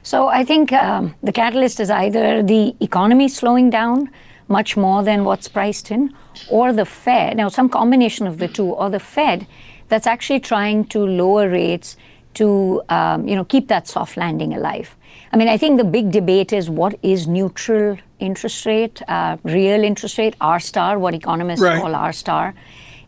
So 0.03 0.29
I 0.29 0.45
think 0.45 0.71
um, 0.71 1.15
the 1.21 1.33
catalyst 1.33 1.81
is 1.81 1.89
either 1.89 2.41
the 2.41 2.63
economy 2.79 3.27
slowing 3.27 3.69
down 3.69 4.09
much 4.47 4.77
more 4.77 5.03
than 5.03 5.25
what's 5.25 5.49
priced 5.49 5.91
in, 5.91 6.13
or 6.49 6.71
the 6.71 6.85
Fed, 6.85 7.35
now 7.35 7.49
some 7.49 7.67
combination 7.67 8.25
of 8.25 8.37
the 8.37 8.47
two, 8.47 8.69
or 8.81 8.89
the 8.89 9.01
Fed 9.01 9.45
that's 9.89 10.07
actually 10.07 10.39
trying 10.39 10.85
to 10.93 10.99
lower 10.99 11.49
rates 11.49 11.97
to 12.35 12.47
um, 12.87 13.27
you 13.27 13.35
know 13.35 13.43
keep 13.43 13.67
that 13.67 13.85
soft 13.85 14.15
landing 14.15 14.53
alive. 14.53 14.95
I 15.33 15.35
mean, 15.35 15.49
I 15.49 15.57
think 15.57 15.77
the 15.77 15.89
big 15.97 16.11
debate 16.11 16.53
is 16.53 16.69
what 16.69 16.93
is 17.03 17.27
neutral 17.27 17.97
interest 18.19 18.65
rate, 18.65 19.01
uh, 19.09 19.35
real 19.43 19.83
interest 19.83 20.17
rate, 20.17 20.35
R 20.39 20.61
star, 20.61 20.99
what 20.99 21.13
economists 21.13 21.59
right. 21.59 21.81
call 21.81 21.93
R 21.93 22.13
star. 22.13 22.53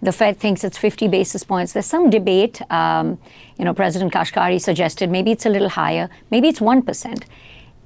The 0.01 0.11
Fed 0.11 0.37
thinks 0.37 0.63
it's 0.63 0.77
50 0.77 1.07
basis 1.09 1.43
points. 1.43 1.73
There's 1.73 1.85
some 1.85 2.09
debate. 2.09 2.61
Um, 2.71 3.17
you 3.57 3.65
know, 3.65 3.73
President 3.73 4.13
Kashkari 4.13 4.61
suggested 4.61 5.09
maybe 5.09 5.31
it's 5.31 5.45
a 5.45 5.49
little 5.49 5.69
higher, 5.69 6.09
maybe 6.31 6.47
it's 6.47 6.59
1%. 6.59 7.23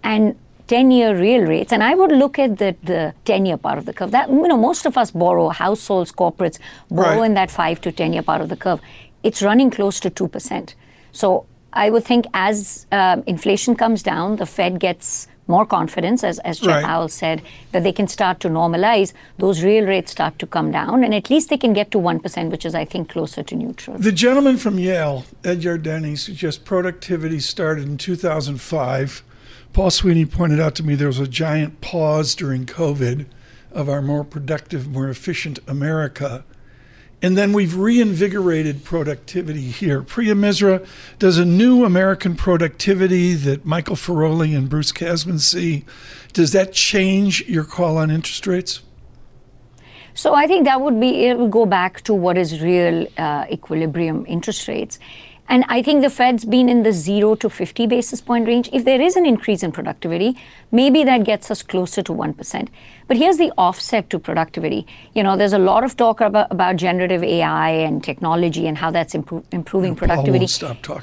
And 0.03 0.37
10 0.67 0.91
year 0.91 1.17
real 1.17 1.43
rates, 1.45 1.73
and 1.73 1.83
I 1.83 1.93
would 1.93 2.11
look 2.11 2.39
at 2.39 2.57
the, 2.57 2.75
the 2.83 3.13
10 3.25 3.45
year 3.45 3.57
part 3.57 3.77
of 3.77 3.85
the 3.85 3.93
curve. 3.93 4.11
That, 4.11 4.29
you 4.29 4.47
know, 4.47 4.57
most 4.57 4.85
of 4.85 4.97
us 4.97 5.11
borrow, 5.11 5.49
households, 5.49 6.11
corporates 6.11 6.57
borrow 6.89 7.19
right. 7.19 7.25
in 7.25 7.33
that 7.33 7.51
5 7.51 7.81
to 7.81 7.91
10 7.91 8.13
year 8.13 8.23
part 8.23 8.41
of 8.41 8.49
the 8.49 8.55
curve. 8.55 8.79
It's 9.23 9.41
running 9.41 9.69
close 9.69 9.99
to 10.01 10.09
2%. 10.09 10.73
So 11.11 11.45
I 11.73 11.89
would 11.89 12.03
think 12.05 12.25
as 12.33 12.85
um, 12.91 13.23
inflation 13.27 13.75
comes 13.75 14.03
down, 14.03 14.37
the 14.37 14.45
Fed 14.45 14.79
gets 14.79 15.27
more 15.55 15.65
confidence, 15.65 16.23
as, 16.23 16.39
as 16.39 16.59
Jeff 16.59 16.75
right. 16.75 16.85
Powell 16.85 17.09
said, 17.09 17.41
that 17.71 17.83
they 17.83 17.91
can 17.99 18.07
start 18.07 18.39
to 18.43 18.49
normalize, 18.49 19.13
those 19.37 19.63
real 19.63 19.85
rates 19.85 20.11
start 20.11 20.39
to 20.39 20.47
come 20.55 20.71
down, 20.71 21.03
and 21.03 21.13
at 21.13 21.29
least 21.29 21.49
they 21.49 21.57
can 21.57 21.73
get 21.73 21.91
to 21.91 21.97
1%, 21.97 22.51
which 22.53 22.65
is, 22.65 22.73
I 22.83 22.85
think, 22.85 23.09
closer 23.09 23.43
to 23.43 23.55
neutral. 23.55 23.97
The 23.97 24.11
gentleman 24.11 24.57
from 24.57 24.79
Yale, 24.79 25.25
Ed 25.43 25.59
Yardeni, 25.61 26.17
suggests 26.17 26.61
productivity 26.73 27.39
started 27.39 27.85
in 27.85 27.97
2005. 27.97 29.23
Paul 29.73 29.91
Sweeney 29.91 30.25
pointed 30.25 30.59
out 30.59 30.75
to 30.75 30.83
me 30.83 30.95
there 30.95 31.07
was 31.07 31.19
a 31.19 31.27
giant 31.27 31.81
pause 31.81 32.35
during 32.35 32.65
COVID 32.65 33.25
of 33.71 33.89
our 33.89 34.01
more 34.01 34.23
productive, 34.23 34.87
more 34.87 35.09
efficient 35.09 35.59
America. 35.67 36.43
And 37.23 37.37
then 37.37 37.53
we've 37.53 37.77
reinvigorated 37.77 38.83
productivity 38.83 39.71
here. 39.71 40.03
Priya 40.03 40.35
Misra 40.35 40.85
does 41.19 41.37
a 41.37 41.45
new 41.45 41.85
American 41.85 42.35
productivity 42.35 43.33
that 43.33 43.65
Michael 43.65 43.95
Feroli 43.95 44.55
and 44.55 44.67
Bruce 44.69 44.91
Kasman 44.91 45.39
see. 45.39 45.85
Does 46.33 46.51
that 46.51 46.73
change 46.73 47.47
your 47.47 47.63
call 47.63 47.97
on 47.97 48.11
interest 48.11 48.45
rates? 48.45 48.81
So 50.13 50.33
I 50.35 50.47
think 50.47 50.65
that 50.65 50.81
would 50.81 50.99
be, 50.99 51.25
it 51.27 51.39
would 51.39 51.49
go 51.49 51.65
back 51.65 52.01
to 52.01 52.13
what 52.13 52.37
is 52.37 52.61
real 52.61 53.07
uh, 53.17 53.45
equilibrium 53.49 54.25
interest 54.27 54.67
rates. 54.67 54.99
And 55.53 55.63
I 55.69 55.83
think 55.83 56.01
the 56.01 56.09
Fed's 56.09 56.45
been 56.45 56.67
in 56.67 56.81
the 56.81 56.91
0 56.91 57.35
to 57.35 57.47
50 57.47 57.85
basis 57.85 58.21
point 58.21 58.47
range. 58.47 58.71
If 58.73 58.85
there 58.85 58.99
is 58.99 59.15
an 59.15 59.27
increase 59.27 59.61
in 59.61 59.71
productivity, 59.71 60.35
maybe 60.71 61.03
that 61.03 61.25
gets 61.25 61.51
us 61.51 61.61
closer 61.61 62.01
to 62.01 62.11
1%. 62.11 62.69
But 63.07 63.17
here's 63.17 63.37
the 63.37 63.51
offset 63.55 64.09
to 64.09 64.17
productivity. 64.17 64.87
You 65.13 65.21
know, 65.21 65.37
there's 65.37 65.53
a 65.53 65.59
lot 65.59 65.83
of 65.83 65.95
talk 65.95 66.21
about, 66.21 66.47
about 66.49 66.77
generative 66.77 67.23
AI 67.23 67.69
and 67.69 68.03
technology 68.03 68.65
and 68.65 68.79
how 68.79 68.89
that's 68.89 69.13
impro- 69.13 69.43
improving 69.51 69.95
productivity. 69.95 70.47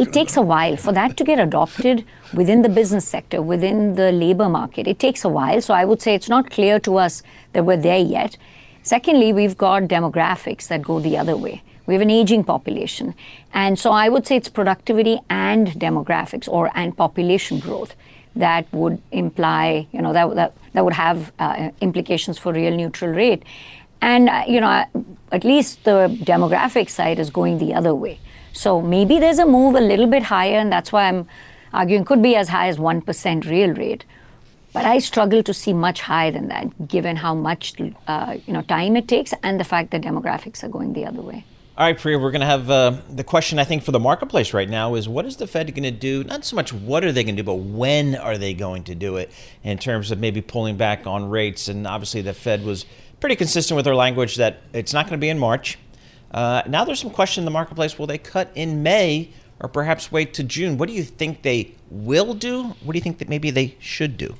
it 0.00 0.12
takes 0.12 0.36
a 0.36 0.42
while 0.42 0.76
for 0.76 0.90
that 0.94 1.16
to 1.18 1.22
get 1.22 1.38
adopted 1.38 2.04
within 2.34 2.62
the 2.62 2.68
business 2.68 3.06
sector, 3.06 3.40
within 3.40 3.94
the 3.94 4.10
labor 4.10 4.48
market. 4.48 4.88
It 4.88 4.98
takes 4.98 5.24
a 5.24 5.28
while. 5.28 5.60
So 5.62 5.74
I 5.74 5.84
would 5.84 6.02
say 6.02 6.16
it's 6.16 6.28
not 6.28 6.50
clear 6.50 6.80
to 6.80 6.96
us 6.96 7.22
that 7.52 7.64
we're 7.64 7.76
there 7.76 8.00
yet. 8.00 8.36
Secondly, 8.82 9.32
we've 9.32 9.56
got 9.56 9.84
demographics 9.84 10.66
that 10.66 10.82
go 10.82 10.98
the 10.98 11.16
other 11.16 11.36
way. 11.36 11.62
We 11.90 11.94
have 11.94 12.02
an 12.02 12.10
aging 12.10 12.44
population. 12.44 13.16
And 13.52 13.76
so 13.76 13.90
I 13.90 14.08
would 14.08 14.24
say 14.24 14.36
it's 14.36 14.48
productivity 14.48 15.18
and 15.28 15.66
demographics 15.72 16.46
or 16.48 16.70
and 16.76 16.96
population 16.96 17.58
growth 17.58 17.96
that 18.36 18.72
would 18.72 19.02
imply, 19.10 19.88
you 19.90 20.00
know, 20.00 20.12
that, 20.12 20.36
that, 20.36 20.54
that 20.74 20.84
would 20.84 20.92
have 20.92 21.32
uh, 21.40 21.70
implications 21.80 22.38
for 22.38 22.52
real 22.52 22.76
neutral 22.76 23.10
rate. 23.10 23.42
And, 24.00 24.28
uh, 24.28 24.44
you 24.46 24.60
know, 24.60 24.84
at 25.32 25.42
least 25.42 25.82
the 25.82 26.16
demographic 26.22 26.88
side 26.88 27.18
is 27.18 27.28
going 27.28 27.58
the 27.58 27.74
other 27.74 27.92
way. 27.92 28.20
So 28.52 28.80
maybe 28.80 29.18
there's 29.18 29.40
a 29.40 29.46
move 29.46 29.74
a 29.74 29.80
little 29.80 30.06
bit 30.06 30.22
higher, 30.22 30.58
and 30.58 30.70
that's 30.70 30.92
why 30.92 31.08
I'm 31.08 31.26
arguing 31.72 32.04
could 32.04 32.22
be 32.22 32.36
as 32.36 32.50
high 32.50 32.68
as 32.68 32.78
1% 32.78 33.50
real 33.50 33.74
rate. 33.74 34.04
But 34.72 34.84
I 34.84 35.00
struggle 35.00 35.42
to 35.42 35.52
see 35.52 35.72
much 35.72 36.02
higher 36.02 36.30
than 36.30 36.46
that, 36.48 36.86
given 36.86 37.16
how 37.16 37.34
much 37.34 37.74
uh, 38.06 38.36
you 38.46 38.52
know 38.52 38.62
time 38.62 38.96
it 38.96 39.08
takes 39.08 39.34
and 39.42 39.58
the 39.58 39.64
fact 39.64 39.90
that 39.90 40.02
demographics 40.02 40.62
are 40.62 40.68
going 40.68 40.92
the 40.92 41.04
other 41.04 41.20
way. 41.20 41.44
All 41.80 41.86
right, 41.86 41.98
Priya, 41.98 42.18
we're 42.18 42.30
going 42.30 42.42
to 42.42 42.46
have 42.46 42.70
uh, 42.70 42.98
the 43.08 43.24
question 43.24 43.58
I 43.58 43.64
think 43.64 43.84
for 43.84 43.90
the 43.90 43.98
marketplace 43.98 44.52
right 44.52 44.68
now 44.68 44.96
is 44.96 45.08
what 45.08 45.24
is 45.24 45.36
the 45.36 45.46
Fed 45.46 45.74
going 45.74 45.84
to 45.84 45.90
do? 45.90 46.22
Not 46.24 46.44
so 46.44 46.54
much 46.54 46.74
what 46.74 47.04
are 47.04 47.10
they 47.10 47.24
going 47.24 47.36
to 47.36 47.42
do, 47.42 47.46
but 47.46 47.54
when 47.54 48.16
are 48.16 48.36
they 48.36 48.52
going 48.52 48.84
to 48.84 48.94
do 48.94 49.16
it 49.16 49.32
in 49.64 49.78
terms 49.78 50.10
of 50.10 50.18
maybe 50.18 50.42
pulling 50.42 50.76
back 50.76 51.06
on 51.06 51.30
rates? 51.30 51.68
And 51.68 51.86
obviously, 51.86 52.20
the 52.20 52.34
Fed 52.34 52.66
was 52.66 52.84
pretty 53.18 53.34
consistent 53.34 53.76
with 53.76 53.86
their 53.86 53.94
language 53.94 54.36
that 54.36 54.60
it's 54.74 54.92
not 54.92 55.06
going 55.06 55.18
to 55.18 55.24
be 55.24 55.30
in 55.30 55.38
March. 55.38 55.78
Uh, 56.32 56.60
now 56.66 56.84
there's 56.84 57.00
some 57.00 57.08
question 57.08 57.40
in 57.40 57.44
the 57.46 57.50
marketplace 57.50 57.98
will 57.98 58.06
they 58.06 58.18
cut 58.18 58.50
in 58.54 58.82
May 58.82 59.30
or 59.58 59.66
perhaps 59.70 60.12
wait 60.12 60.34
to 60.34 60.44
June? 60.44 60.76
What 60.76 60.86
do 60.86 60.94
you 60.94 61.02
think 61.02 61.40
they 61.40 61.72
will 61.90 62.34
do? 62.34 62.76
What 62.84 62.92
do 62.92 62.98
you 62.98 63.02
think 63.02 63.16
that 63.20 63.30
maybe 63.30 63.50
they 63.50 63.76
should 63.80 64.18
do? 64.18 64.36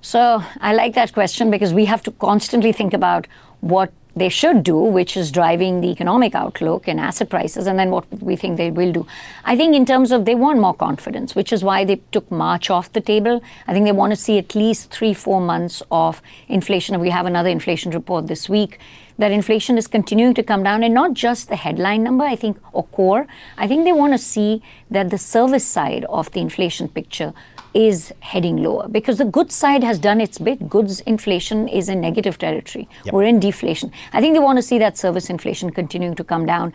So 0.00 0.42
I 0.60 0.74
like 0.74 0.94
that 0.94 1.12
question 1.12 1.52
because 1.52 1.72
we 1.72 1.84
have 1.84 2.02
to 2.02 2.10
constantly 2.10 2.72
think 2.72 2.92
about 2.92 3.28
what 3.60 3.92
they 4.14 4.28
should 4.28 4.62
do, 4.62 4.76
which 4.76 5.16
is 5.16 5.30
driving 5.30 5.80
the 5.80 5.88
economic 5.88 6.34
outlook 6.34 6.86
and 6.86 7.00
asset 7.00 7.30
prices, 7.30 7.66
and 7.66 7.78
then 7.78 7.90
what 7.90 8.04
we 8.22 8.36
think 8.36 8.56
they 8.56 8.70
will 8.70 8.92
do. 8.92 9.06
I 9.44 9.56
think, 9.56 9.74
in 9.74 9.86
terms 9.86 10.12
of 10.12 10.24
they 10.24 10.34
want 10.34 10.60
more 10.60 10.74
confidence, 10.74 11.34
which 11.34 11.52
is 11.52 11.64
why 11.64 11.84
they 11.84 11.96
took 12.12 12.30
March 12.30 12.68
off 12.68 12.92
the 12.92 13.00
table. 13.00 13.42
I 13.66 13.72
think 13.72 13.86
they 13.86 13.92
want 13.92 14.12
to 14.12 14.16
see 14.16 14.38
at 14.38 14.54
least 14.54 14.90
three, 14.90 15.14
four 15.14 15.40
months 15.40 15.82
of 15.90 16.20
inflation. 16.48 17.00
We 17.00 17.10
have 17.10 17.26
another 17.26 17.48
inflation 17.48 17.92
report 17.92 18.26
this 18.26 18.48
week 18.48 18.78
that 19.18 19.30
inflation 19.30 19.78
is 19.78 19.86
continuing 19.86 20.34
to 20.34 20.42
come 20.42 20.62
down, 20.62 20.82
and 20.82 20.94
not 20.94 21.14
just 21.14 21.48
the 21.48 21.56
headline 21.56 22.02
number, 22.02 22.24
I 22.24 22.36
think, 22.36 22.58
or 22.72 22.84
core. 22.84 23.26
I 23.56 23.68
think 23.68 23.84
they 23.84 23.92
want 23.92 24.12
to 24.14 24.18
see 24.18 24.62
that 24.90 25.10
the 25.10 25.18
service 25.18 25.66
side 25.66 26.04
of 26.06 26.30
the 26.32 26.40
inflation 26.40 26.88
picture 26.88 27.32
is 27.74 28.12
heading 28.20 28.62
lower 28.62 28.88
because 28.88 29.18
the 29.18 29.24
goods 29.24 29.54
side 29.54 29.82
has 29.82 29.98
done 29.98 30.20
its 30.20 30.38
bit. 30.38 30.68
Goods 30.68 31.00
inflation 31.00 31.68
is 31.68 31.88
in 31.88 32.00
negative 32.00 32.38
territory. 32.38 32.88
Yep. 33.04 33.14
We're 33.14 33.24
in 33.24 33.40
deflation. 33.40 33.92
I 34.12 34.20
think 34.20 34.34
they 34.34 34.40
want 34.40 34.58
to 34.58 34.62
see 34.62 34.78
that 34.78 34.98
service 34.98 35.30
inflation 35.30 35.70
continuing 35.70 36.14
to 36.16 36.24
come 36.24 36.46
down. 36.46 36.72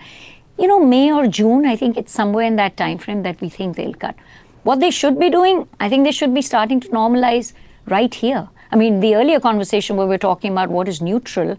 You 0.57 0.67
know, 0.67 0.79
May 0.79 1.11
or 1.11 1.27
June, 1.27 1.65
I 1.65 1.75
think 1.75 1.97
it's 1.97 2.11
somewhere 2.11 2.45
in 2.45 2.55
that 2.55 2.77
time 2.77 2.97
frame 2.97 3.23
that 3.23 3.39
we 3.41 3.49
think 3.49 3.75
they'll 3.75 3.93
cut. 3.93 4.15
What 4.63 4.79
they 4.79 4.91
should 4.91 5.19
be 5.19 5.29
doing, 5.29 5.67
I 5.79 5.87
think 5.87 6.03
they 6.03 6.11
should 6.11 6.33
be 6.33 6.41
starting 6.41 6.79
to 6.81 6.89
normalize 6.89 7.53
right 7.85 8.13
here. 8.13 8.49
I 8.71 8.75
mean, 8.75 8.99
the 8.99 9.15
earlier 9.15 9.39
conversation 9.39 9.95
where 9.95 10.07
we 10.07 10.11
we're 10.11 10.17
talking 10.17 10.51
about 10.51 10.69
what 10.69 10.87
is 10.87 11.01
neutral, 11.01 11.57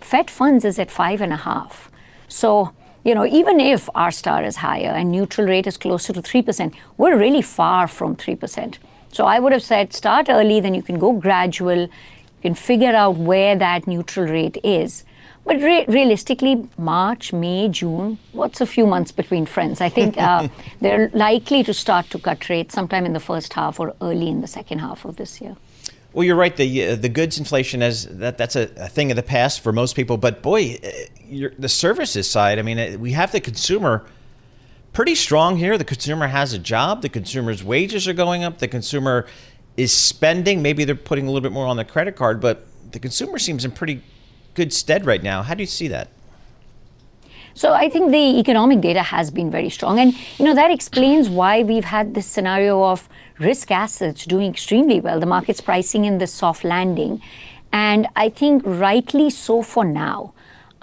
Fed 0.00 0.30
funds 0.30 0.64
is 0.64 0.78
at 0.78 0.90
five 0.90 1.20
and 1.20 1.32
a 1.32 1.36
half. 1.36 1.90
So, 2.28 2.72
you 3.04 3.14
know, 3.14 3.26
even 3.26 3.60
if 3.60 3.88
R 3.94 4.10
star 4.10 4.42
is 4.42 4.56
higher 4.56 4.90
and 4.90 5.12
neutral 5.12 5.46
rate 5.46 5.66
is 5.66 5.76
closer 5.76 6.12
to 6.12 6.22
3%, 6.22 6.74
we're 6.96 7.18
really 7.18 7.42
far 7.42 7.86
from 7.86 8.16
3%. 8.16 8.78
So 9.12 9.26
I 9.26 9.38
would 9.38 9.52
have 9.52 9.62
said 9.62 9.92
start 9.92 10.28
early, 10.28 10.60
then 10.60 10.74
you 10.74 10.82
can 10.82 10.98
go 10.98 11.12
gradual, 11.12 11.82
you 11.82 11.88
can 12.42 12.54
figure 12.54 12.94
out 12.94 13.16
where 13.16 13.56
that 13.56 13.86
neutral 13.86 14.26
rate 14.26 14.58
is. 14.64 15.04
But 15.44 15.60
re- 15.60 15.84
realistically, 15.86 16.66
March, 16.78 17.32
May, 17.32 17.68
June, 17.68 18.18
what's 18.32 18.62
a 18.62 18.66
few 18.66 18.86
months 18.86 19.12
between 19.12 19.44
friends? 19.44 19.82
I 19.82 19.90
think 19.90 20.16
uh, 20.16 20.48
they're 20.80 21.10
likely 21.12 21.62
to 21.64 21.74
start 21.74 22.08
to 22.10 22.18
cut 22.18 22.48
rates 22.48 22.74
sometime 22.74 23.04
in 23.04 23.12
the 23.12 23.20
first 23.20 23.52
half 23.52 23.78
or 23.78 23.94
early 24.00 24.28
in 24.28 24.40
the 24.40 24.46
second 24.46 24.78
half 24.78 25.04
of 25.04 25.16
this 25.16 25.42
year. 25.42 25.56
Well, 26.14 26.24
you're 26.24 26.36
right. 26.36 26.56
The 26.56 26.86
uh, 26.86 26.96
the 26.96 27.08
goods 27.08 27.38
inflation 27.38 27.82
is 27.82 28.06
that 28.06 28.38
that's 28.38 28.54
a, 28.54 28.70
a, 28.76 28.88
thing 28.88 29.10
of 29.10 29.16
the 29.16 29.22
past 29.22 29.60
for 29.60 29.72
most 29.72 29.96
people. 29.96 30.16
But 30.16 30.42
boy, 30.42 30.78
uh, 30.82 31.48
the 31.58 31.68
services 31.68 32.30
side. 32.30 32.60
I 32.60 32.62
mean, 32.62 32.78
uh, 32.78 32.96
we 32.98 33.12
have 33.12 33.32
the 33.32 33.40
consumer 33.40 34.06
pretty 34.92 35.16
strong 35.16 35.56
here. 35.56 35.76
The 35.76 35.84
consumer 35.84 36.28
has 36.28 36.52
a 36.52 36.58
job. 36.58 37.02
The 37.02 37.08
consumer's 37.08 37.64
wages 37.64 38.06
are 38.06 38.12
going 38.12 38.44
up. 38.44 38.58
The 38.58 38.68
consumer 38.68 39.26
is 39.76 39.92
spending. 39.94 40.62
Maybe 40.62 40.84
they're 40.84 40.94
putting 40.94 41.26
a 41.26 41.30
little 41.30 41.42
bit 41.42 41.52
more 41.52 41.66
on 41.66 41.76
the 41.76 41.84
credit 41.84 42.14
card, 42.14 42.40
but 42.40 42.64
the 42.92 43.00
consumer 43.00 43.40
seems 43.40 43.64
in 43.64 43.72
pretty 43.72 44.00
good 44.54 44.72
stead 44.72 45.04
right 45.04 45.22
now. 45.22 45.42
How 45.42 45.54
do 45.54 45.64
you 45.64 45.66
see 45.66 45.88
that? 45.88 46.10
So 47.56 47.72
I 47.72 47.88
think 47.88 48.10
the 48.10 48.38
economic 48.40 48.80
data 48.80 49.02
has 49.02 49.30
been 49.30 49.48
very 49.48 49.70
strong. 49.70 50.00
And, 50.00 50.12
you 50.38 50.44
know, 50.44 50.54
that 50.54 50.72
explains 50.72 51.28
why 51.28 51.62
we've 51.62 51.84
had 51.84 52.14
this 52.14 52.26
scenario 52.26 52.82
of 52.82 53.08
risk 53.38 53.70
assets 53.70 54.24
doing 54.24 54.50
extremely 54.50 55.00
well. 55.00 55.20
The 55.20 55.26
market's 55.26 55.60
pricing 55.60 56.04
in 56.04 56.18
the 56.18 56.26
soft 56.26 56.64
landing. 56.64 57.22
And 57.72 58.08
I 58.16 58.28
think 58.28 58.62
rightly 58.64 59.30
so 59.30 59.62
for 59.62 59.84
now. 59.84 60.34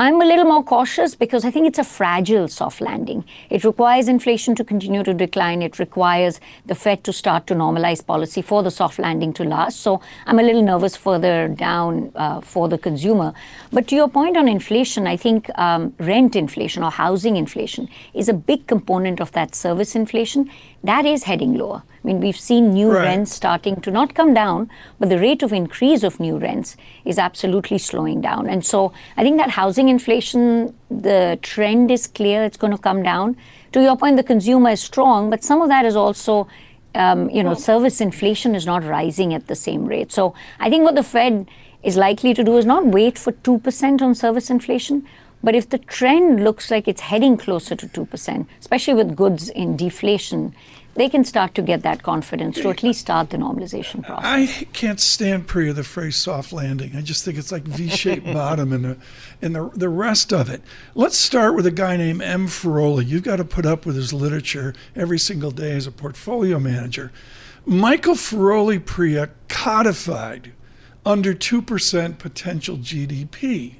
I'm 0.01 0.19
a 0.19 0.25
little 0.25 0.45
more 0.45 0.63
cautious 0.63 1.13
because 1.13 1.45
I 1.45 1.51
think 1.51 1.67
it's 1.67 1.77
a 1.77 1.83
fragile 1.83 2.47
soft 2.47 2.81
landing. 2.81 3.23
It 3.51 3.63
requires 3.63 4.07
inflation 4.07 4.55
to 4.55 4.63
continue 4.63 5.03
to 5.03 5.13
decline. 5.13 5.61
It 5.61 5.77
requires 5.77 6.39
the 6.65 6.73
Fed 6.73 7.03
to 7.03 7.13
start 7.13 7.45
to 7.47 7.53
normalize 7.53 8.03
policy 8.03 8.41
for 8.41 8.63
the 8.63 8.71
soft 8.71 8.97
landing 8.97 9.31
to 9.33 9.43
last. 9.43 9.81
So 9.81 10.01
I'm 10.25 10.39
a 10.39 10.41
little 10.41 10.63
nervous 10.63 10.95
further 10.95 11.47
down 11.49 12.11
uh, 12.15 12.41
for 12.41 12.67
the 12.67 12.79
consumer. 12.79 13.35
But 13.71 13.87
to 13.89 13.95
your 13.95 14.09
point 14.09 14.37
on 14.37 14.47
inflation, 14.47 15.05
I 15.05 15.17
think 15.17 15.51
um, 15.59 15.93
rent 15.99 16.35
inflation 16.35 16.81
or 16.81 16.89
housing 16.89 17.37
inflation 17.37 17.87
is 18.15 18.27
a 18.27 18.33
big 18.33 18.65
component 18.65 19.19
of 19.19 19.31
that 19.33 19.53
service 19.53 19.95
inflation. 19.95 20.49
That 20.83 21.05
is 21.05 21.25
heading 21.25 21.53
lower. 21.53 21.83
I 22.03 22.07
mean, 22.07 22.19
we've 22.19 22.39
seen 22.39 22.71
new 22.71 22.91
right. 22.91 23.03
rents 23.03 23.33
starting 23.33 23.79
to 23.81 23.91
not 23.91 24.15
come 24.15 24.33
down, 24.33 24.71
but 24.99 25.09
the 25.09 25.19
rate 25.19 25.43
of 25.43 25.53
increase 25.53 26.01
of 26.01 26.19
new 26.19 26.37
rents 26.37 26.75
is 27.05 27.19
absolutely 27.19 27.77
slowing 27.77 28.21
down. 28.21 28.49
And 28.49 28.65
so 28.65 28.91
I 29.17 29.23
think 29.23 29.37
that 29.37 29.51
housing 29.51 29.87
inflation, 29.87 30.75
the 30.89 31.37
trend 31.43 31.91
is 31.91 32.07
clear, 32.07 32.43
it's 32.43 32.57
going 32.57 32.71
to 32.71 32.79
come 32.79 33.03
down. 33.03 33.37
To 33.73 33.83
your 33.83 33.95
point, 33.95 34.17
the 34.17 34.23
consumer 34.23 34.71
is 34.71 34.81
strong, 34.81 35.29
but 35.29 35.43
some 35.43 35.61
of 35.61 35.69
that 35.69 35.85
is 35.85 35.95
also, 35.95 36.47
um, 36.95 37.29
you 37.29 37.43
know, 37.43 37.53
service 37.53 38.01
inflation 38.01 38.55
is 38.55 38.65
not 38.65 38.83
rising 38.83 39.33
at 39.35 39.45
the 39.47 39.55
same 39.55 39.85
rate. 39.85 40.11
So 40.11 40.33
I 40.59 40.71
think 40.71 40.83
what 40.83 40.95
the 40.95 41.03
Fed 41.03 41.47
is 41.83 41.97
likely 41.97 42.33
to 42.33 42.43
do 42.43 42.57
is 42.57 42.65
not 42.65 42.87
wait 42.87 43.19
for 43.19 43.31
2% 43.31 44.01
on 44.01 44.15
service 44.15 44.49
inflation, 44.49 45.05
but 45.43 45.55
if 45.55 45.69
the 45.69 45.79
trend 45.79 46.43
looks 46.43 46.69
like 46.69 46.87
it's 46.87 47.01
heading 47.01 47.37
closer 47.37 47.75
to 47.75 47.87
2%, 47.87 48.45
especially 48.59 48.93
with 48.93 49.15
goods 49.15 49.49
in 49.49 49.75
deflation, 49.75 50.53
they 51.01 51.09
can 51.09 51.25
start 51.25 51.55
to 51.55 51.63
get 51.63 51.81
that 51.81 52.03
confidence 52.03 52.57
to 52.57 52.69
at 52.69 52.83
least 52.83 52.99
start 52.99 53.31
the 53.31 53.37
normalization 53.37 54.05
process. 54.05 54.23
I 54.23 54.45
can't 54.71 54.99
stand 54.99 55.47
Priya 55.47 55.73
the 55.73 55.83
phrase 55.83 56.15
soft 56.15 56.53
landing. 56.53 56.95
I 56.95 57.01
just 57.01 57.25
think 57.25 57.39
it's 57.39 57.51
like 57.51 57.63
V-shaped 57.63 58.25
bottom 58.41 58.71
and 58.71 58.85
the 58.85 58.97
and 59.41 59.55
the 59.55 59.71
the 59.73 59.89
rest 59.89 60.31
of 60.31 60.47
it. 60.47 60.61
Let's 60.93 61.17
start 61.17 61.55
with 61.55 61.65
a 61.65 61.71
guy 61.71 61.97
named 61.97 62.21
M. 62.21 62.45
Feroli. 62.45 63.07
You've 63.07 63.23
got 63.23 63.37
to 63.37 63.43
put 63.43 63.65
up 63.65 63.83
with 63.83 63.95
his 63.95 64.13
literature 64.13 64.75
every 64.95 65.17
single 65.17 65.49
day 65.49 65.71
as 65.71 65.87
a 65.87 65.91
portfolio 65.91 66.59
manager. 66.59 67.11
Michael 67.65 68.13
Feroli 68.13 68.83
Priya 68.83 69.31
codified 69.47 70.51
under 71.03 71.33
2% 71.33 72.19
potential 72.19 72.77
GDP. 72.77 73.77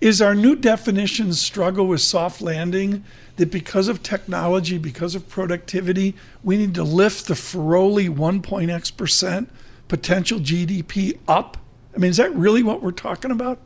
Is 0.00 0.22
our 0.22 0.34
new 0.34 0.56
definition 0.56 1.34
struggle 1.34 1.86
with 1.86 2.00
soft 2.00 2.40
landing 2.40 3.04
that 3.36 3.50
because 3.50 3.88
of 3.88 4.02
technology, 4.02 4.78
because 4.78 5.14
of 5.14 5.28
productivity, 5.28 6.14
we 6.42 6.56
need 6.56 6.74
to 6.74 6.82
lift 6.82 7.26
the 7.26 7.34
Feroli 7.34 8.08
1.x 8.08 8.90
percent 8.90 9.50
potential 9.88 10.38
GDP 10.38 11.18
up? 11.28 11.58
I 11.94 11.98
mean, 11.98 12.10
is 12.10 12.16
that 12.16 12.34
really 12.34 12.62
what 12.62 12.82
we're 12.82 12.90
talking 12.90 13.30
about? 13.30 13.58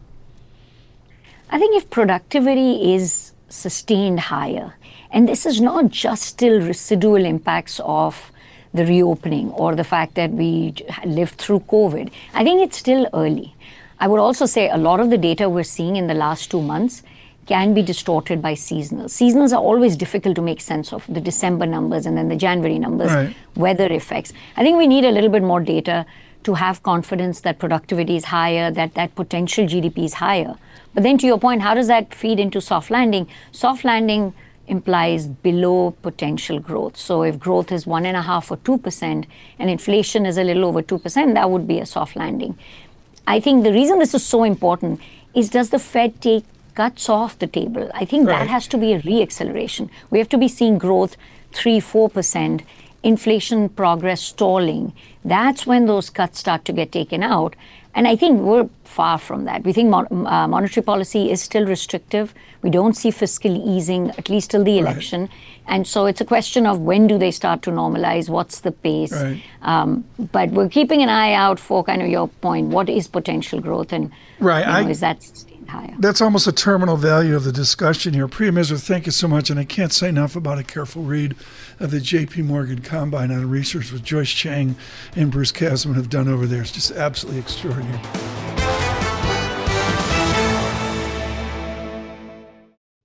I 1.51 1.59
think 1.59 1.77
if 1.77 1.91
productivity 1.91 2.95
is 2.95 3.33
sustained 3.49 4.21
higher, 4.21 4.75
and 5.11 5.29
this 5.29 5.45
is 5.45 5.61
not 5.61 5.89
just 5.89 6.23
still 6.23 6.61
residual 6.61 7.25
impacts 7.25 7.81
of 7.85 8.31
the 8.73 8.87
reopening 8.87 9.51
or 9.51 9.75
the 9.75 9.83
fact 9.83 10.15
that 10.15 10.31
we 10.31 10.75
lived 11.05 11.35
through 11.35 11.61
COVID, 11.61 12.13
I 12.35 12.45
think 12.45 12.63
it's 12.63 12.79
still 12.79 13.09
early. 13.13 13.57
I 13.99 14.07
would 14.07 14.21
also 14.21 14.47
say 14.47 14.71
a 14.71 14.77
lot 14.77 15.01
of 15.01 15.11
the 15.11 15.19
data 15.19 15.49
we're 15.49 15.65
seeing 15.65 15.97
in 15.97 16.07
the 16.07 16.15
last 16.15 16.51
two 16.51 16.63
months 16.63 17.03
can 17.47 17.75
be 17.75 17.83
distorted 17.83 18.41
by 18.41 18.55
seasonals. 18.55 19.11
Seasonals 19.11 19.53
are 19.53 19.61
always 19.61 19.97
difficult 19.97 20.37
to 20.37 20.43
make 20.43 20.61
sense 20.61 20.93
of 20.93 21.05
the 21.09 21.21
December 21.21 21.67
numbers 21.67 22.07
and 22.07 22.17
then 22.17 22.29
the 22.29 22.37
January 22.37 22.79
numbers, 22.79 23.11
right. 23.11 23.35
weather 23.57 23.93
effects. 23.93 24.33
I 24.57 24.63
think 24.63 24.79
we 24.79 24.87
need 24.87 25.05
a 25.05 25.11
little 25.11 25.31
bit 25.31 25.43
more 25.43 25.61
data 25.61 26.07
to 26.45 26.55
have 26.55 26.83
confidence 26.83 27.41
that 27.41 27.59
productivity 27.59 28.17
is 28.17 28.27
higher, 28.27 28.71
that 28.71 28.95
that 28.95 29.15
potential 29.15 29.67
GDP 29.67 30.05
is 30.05 30.15
higher. 30.15 30.57
But 30.95 31.03
then 31.03 31.19
to 31.19 31.27
your 31.27 31.39
point, 31.39 31.63
how 31.63 31.75
does 31.75 31.89
that 31.89 32.15
feed 32.15 32.41
into 32.41 32.61
soft 32.61 32.91
landing? 32.91 33.29
Soft 33.53 33.85
landing 33.85 34.33
implies 34.67 35.27
below 35.27 35.91
potential 36.03 36.61
growth. 36.61 36.97
So 36.97 37.23
if 37.23 37.39
growth 37.39 37.73
is 37.73 37.87
one 37.87 38.07
and 38.07 38.17
a 38.17 38.23
half 38.23 38.51
or 38.51 38.57
two 38.59 38.79
percent 38.79 39.27
and 39.59 39.69
inflation 39.69 40.25
is 40.25 40.39
a 40.39 40.45
little 40.45 40.65
over 40.65 40.81
two 40.83 40.99
percent, 40.99 41.35
that 41.35 41.51
would 41.51 41.67
be 41.67 41.81
a 41.81 41.87
soft 41.87 42.17
landing. 42.17 42.57
I 43.27 43.41
think 43.41 43.65
the 43.65 43.73
reason 43.73 43.99
this 43.99 44.15
is 44.15 44.25
so 44.25 44.45
important 44.45 45.01
is 45.35 45.51
does 45.51 45.71
the 45.71 45.79
Fed 45.79 46.21
take 46.21 46.45
cuts 46.81 47.11
off 47.11 47.39
the 47.39 47.47
table? 47.47 47.91
I 48.03 48.05
think 48.07 48.27
right. 48.27 48.39
that 48.39 48.49
has 48.49 48.67
to 48.69 48.79
be 48.79 48.95
a 48.95 49.01
reacceleration. 49.03 49.91
We 50.11 50.19
have 50.19 50.31
to 50.31 50.39
be 50.39 50.49
seeing 50.49 50.79
growth 50.79 51.17
3 51.53 51.79
4%, 51.79 52.63
inflation 53.03 53.69
progress 53.69 54.23
stalling. 54.23 54.93
That's 55.23 55.67
when 55.67 55.85
those 55.87 56.09
cuts 56.09 56.39
start 56.39 56.65
to 56.69 56.73
get 56.73 56.91
taken 57.01 57.23
out. 57.23 57.55
And 57.95 58.09
I 58.09 58.15
think 58.17 58.41
we're 58.41 58.69
far 58.85 59.19
from 59.19 59.45
that. 59.45 59.65
We 59.65 59.73
think 59.73 59.91
mon- 59.91 60.27
uh, 60.27 60.47
monetary 60.49 60.85
policy 60.85 61.31
is 61.31 61.43
still 61.43 61.67
restrictive. 61.67 62.33
We 62.63 62.71
don't 62.71 62.97
see 63.03 63.11
fiscal 63.11 63.55
easing, 63.77 64.11
at 64.11 64.31
least 64.31 64.53
till 64.53 64.65
the 64.65 64.79
election. 64.79 65.23
Right. 65.23 65.31
And 65.75 65.87
so 65.87 66.07
it's 66.07 66.21
a 66.21 66.25
question 66.25 66.67
of 66.67 66.81
when 66.91 67.07
do 67.09 67.19
they 67.19 67.33
start 67.33 67.63
to 67.63 67.71
normalize? 67.71 68.29
What's 68.29 68.61
the 68.61 68.73
pace? 68.73 69.13
Right. 69.13 69.43
Um, 69.63 70.05
but 70.33 70.51
we're 70.51 70.69
keeping 70.69 71.03
an 71.03 71.09
eye 71.09 71.35
out 71.35 71.61
for 71.61 71.85
kind 71.85 72.01
of 72.01 72.09
your 72.09 72.29
point. 72.29 72.69
What 72.69 72.89
is 72.89 73.09
potential 73.09 73.61
growth? 73.61 73.93
And 73.93 74.13
right. 74.39 74.61
You 74.61 74.73
know, 74.73 74.89
I, 74.89 74.91
is 74.91 75.01
that 75.01 75.19
higher? 75.71 75.95
That's 75.99 76.21
almost 76.21 76.47
a 76.47 76.53
terminal 76.53 76.97
value 76.97 77.35
of 77.35 77.45
the 77.45 77.53
discussion 77.53 78.13
here. 78.13 78.29
Priya 78.29 78.53
Misra, 78.53 78.81
thank 78.81 79.07
you 79.07 79.13
so 79.13 79.29
much. 79.29 79.51
And 79.51 79.59
I 79.59 79.65
can't 79.65 79.93
say 79.93 80.09
enough 80.09 80.37
about 80.37 80.59
a 80.59 80.65
careful 80.65 81.03
read 81.03 81.35
of 81.79 81.91
the 81.91 81.99
JP 81.99 82.45
Morgan 82.45 82.83
Combine 82.83 83.31
on 83.31 83.49
research 83.49 83.93
with 83.93 84.05
Joyce 84.05 84.31
Chang 84.31 84.77
and 85.17 85.31
Bruce 85.31 85.53
Kasman 85.53 85.95
have 85.95 86.11
done 86.11 86.29
over 86.29 86.47
there. 86.47 86.61
It's 86.61 86.73
just 86.73 86.93
absolutely 86.93 87.41
extraordinary. 87.41 88.01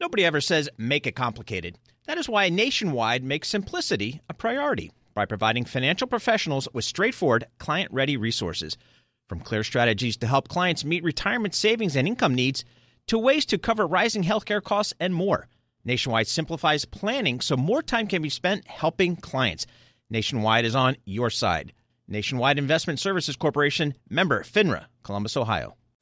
Nobody 0.01 0.25
ever 0.25 0.41
says 0.41 0.69
make 0.77 1.07
it 1.07 1.15
complicated. 1.15 1.77
That 2.07 2.17
is 2.17 2.29
why 2.29 2.49
Nationwide 2.49 3.23
makes 3.23 3.47
simplicity 3.47 4.21
a 4.29 4.33
priority 4.33 4.91
by 5.15 5.25
providing 5.25 5.65
financial 5.65 6.07
professionals 6.07 6.67
with 6.73 6.85
straightforward, 6.85 7.47
client 7.57 7.91
ready 7.91 8.17
resources. 8.17 8.77
From 9.27 9.39
clear 9.39 9.63
strategies 9.63 10.17
to 10.17 10.27
help 10.27 10.47
clients 10.47 10.85
meet 10.85 11.03
retirement 11.03 11.55
savings 11.55 11.95
and 11.95 12.07
income 12.07 12.35
needs 12.35 12.63
to 13.07 13.17
ways 13.17 13.45
to 13.47 13.57
cover 13.57 13.87
rising 13.87 14.23
healthcare 14.23 14.61
costs 14.61 14.93
and 14.99 15.15
more. 15.15 15.47
Nationwide 15.83 16.27
simplifies 16.27 16.85
planning 16.85 17.41
so 17.41 17.57
more 17.57 17.81
time 17.81 18.07
can 18.07 18.21
be 18.21 18.29
spent 18.29 18.67
helping 18.67 19.15
clients. 19.15 19.65
Nationwide 20.09 20.65
is 20.65 20.75
on 20.75 20.95
your 21.05 21.29
side. 21.31 21.73
Nationwide 22.07 22.59
Investment 22.59 22.99
Services 22.99 23.35
Corporation, 23.35 23.95
member 24.09 24.43
FINRA, 24.43 24.85
Columbus, 25.01 25.35
Ohio. 25.35 25.75